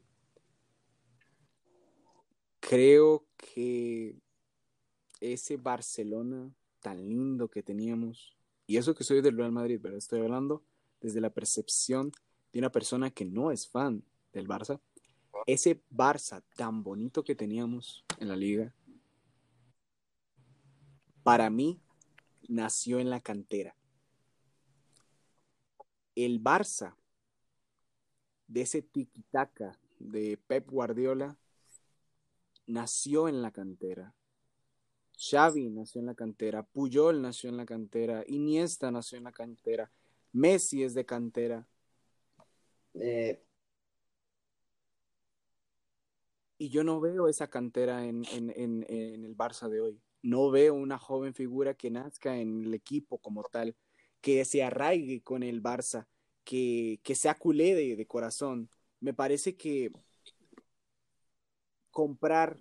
creo 2.59 3.25
que 3.37 4.19
ese 5.19 5.57
Barcelona 5.57 6.53
tan 6.79 7.09
lindo 7.09 7.49
que 7.49 7.63
teníamos, 7.63 8.37
y 8.67 8.77
eso 8.77 8.93
que 8.93 9.03
soy 9.03 9.21
del 9.21 9.35
Real 9.35 9.51
Madrid, 9.51 9.79
pero 9.81 9.97
estoy 9.97 10.21
hablando 10.21 10.63
desde 11.01 11.21
la 11.21 11.31
percepción 11.31 12.11
de 12.51 12.59
una 12.59 12.71
persona 12.71 13.09
que 13.09 13.25
no 13.25 13.49
es 13.49 13.67
fan 13.67 14.03
del 14.31 14.47
Barça, 14.47 14.79
ese 15.47 15.81
Barça 15.89 16.43
tan 16.55 16.83
bonito 16.83 17.23
que 17.23 17.33
teníamos 17.33 18.05
en 18.19 18.27
la 18.27 18.35
liga, 18.35 18.75
para 21.23 21.49
mí 21.49 21.81
nació 22.47 22.99
en 22.99 23.09
la 23.09 23.21
cantera 23.21 23.75
el 26.15 26.41
Barça 26.41 26.95
de 28.47 28.61
ese 28.61 28.81
tiquitaca 28.81 29.79
de 29.99 30.37
Pep 30.47 30.69
Guardiola 30.69 31.37
nació 32.67 33.27
en 33.27 33.41
la 33.41 33.51
cantera. 33.51 34.13
Xavi 35.17 35.69
nació 35.69 36.01
en 36.01 36.07
la 36.07 36.15
cantera, 36.15 36.63
Puyol 36.63 37.21
nació 37.21 37.49
en 37.49 37.57
la 37.57 37.65
cantera, 37.65 38.23
Iniesta 38.27 38.91
nació 38.91 39.17
en 39.17 39.25
la 39.25 39.31
cantera, 39.31 39.91
Messi 40.31 40.83
es 40.83 40.93
de 40.93 41.05
cantera. 41.05 41.67
Eh, 42.95 43.43
y 46.57 46.69
yo 46.69 46.83
no 46.83 46.99
veo 46.99 47.27
esa 47.27 47.49
cantera 47.49 48.05
en, 48.05 48.23
en, 48.31 48.83
el 48.89 49.35
Barça 49.35 49.69
de 49.69 49.81
hoy. 49.81 50.01
No 50.21 50.49
veo 50.49 50.73
una 50.73 50.97
joven 50.97 51.33
figura 51.33 51.73
que 51.73 51.91
nazca 51.91 52.37
en 52.37 52.65
el 52.65 52.73
equipo 52.73 53.17
como 53.17 53.43
tal 53.43 53.75
que 54.23 54.45
se 54.45 54.63
arraigue 54.63 55.21
con 55.21 55.43
el 55.43 55.61
Barça, 55.61 56.07
que, 56.45 57.01
que 57.03 57.13
sea 57.13 57.37
culé 57.37 57.75
de, 57.75 58.07
corazón. 58.07 58.69
Me 59.01 59.13
parece 59.13 59.57
que 59.57 59.91
comprar 61.91 62.57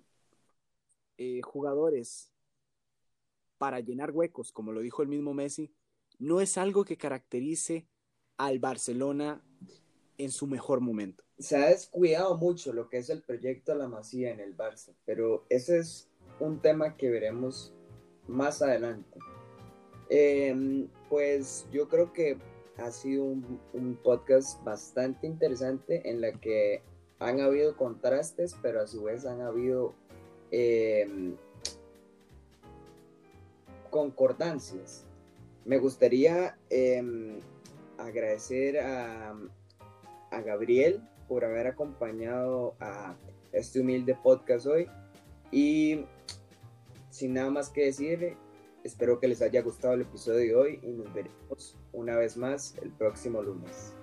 eh, 1.17 1.41
jugadores 1.41 2.33
para 3.57 3.79
llenar 3.79 4.11
huecos, 4.11 4.51
como 4.51 4.73
lo 4.73 4.81
dijo 4.81 5.03
el 5.03 5.07
mismo 5.07 5.33
Messi, 5.33 5.73
no 6.19 6.41
es 6.41 6.57
algo 6.57 6.83
que 6.83 6.97
caracterice 6.97 7.87
al 8.35 8.59
Barcelona 8.59 9.41
en 10.17 10.31
su 10.31 10.47
mejor 10.47 10.81
momento. 10.81 11.23
Se 11.39 11.55
ha 11.55 11.69
descuidado 11.69 12.35
mucho 12.37 12.73
lo 12.73 12.89
que 12.89 12.97
es 12.97 13.09
el 13.09 13.21
proyecto 13.21 13.73
La 13.73 13.87
Masía 13.87 14.31
en 14.31 14.41
el 14.41 14.57
Barça, 14.57 14.93
pero 15.05 15.45
ese 15.47 15.79
es 15.79 16.09
un 16.41 16.61
tema 16.61 16.97
que 16.97 17.09
veremos 17.09 17.73
más 18.27 18.61
adelante. 18.61 19.17
Em, 20.09 20.89
pues 21.13 21.67
yo 21.71 21.87
creo 21.89 22.11
que 22.11 22.39
ha 22.77 22.89
sido 22.89 23.23
un, 23.23 23.99
podcast 24.01 24.63
bastante 24.63 25.27
interesante 25.27 26.09
en 26.09 26.21
la 26.21 26.31
que 26.31 26.81
han 27.19 27.39
habido 27.39 27.77
contrastes, 27.77 28.55
pero 28.63 28.81
a 28.81 28.87
su 28.87 29.03
vez 29.03 29.23
han 29.27 29.41
habido 29.41 29.93
em, 30.49 31.35
concordancias. 33.91 35.05
Me 35.65 35.77
gustaría 35.77 36.57
em, 36.71 37.37
agradecer 37.99 38.79
a, 38.79 39.35
a 40.31 40.41
Gabriel 40.41 41.07
por 41.27 41.45
haber 41.45 41.67
acompañado 41.67 42.73
a 42.79 43.15
este 43.51 43.81
humilde 43.81 44.17
podcast 44.23 44.65
hoy 44.65 44.87
y 45.51 46.05
sin 47.11 47.35
nada 47.35 47.51
más 47.51 47.69
que 47.69 47.85
decir, 47.85 48.35
Espero 48.83 49.19
que 49.19 49.29
les 49.29 49.41
haya 49.41 49.61
gustado 49.61 49.93
el 49.93 50.01
episodio 50.01 50.39
de 50.39 50.55
hoy 50.55 50.79
y 50.83 50.91
nos 50.91 51.13
veremos 51.13 51.77
una 51.93 52.17
vez 52.17 52.35
más 52.35 52.75
el 52.81 52.91
próximo 52.91 53.41
lunes. 53.41 53.95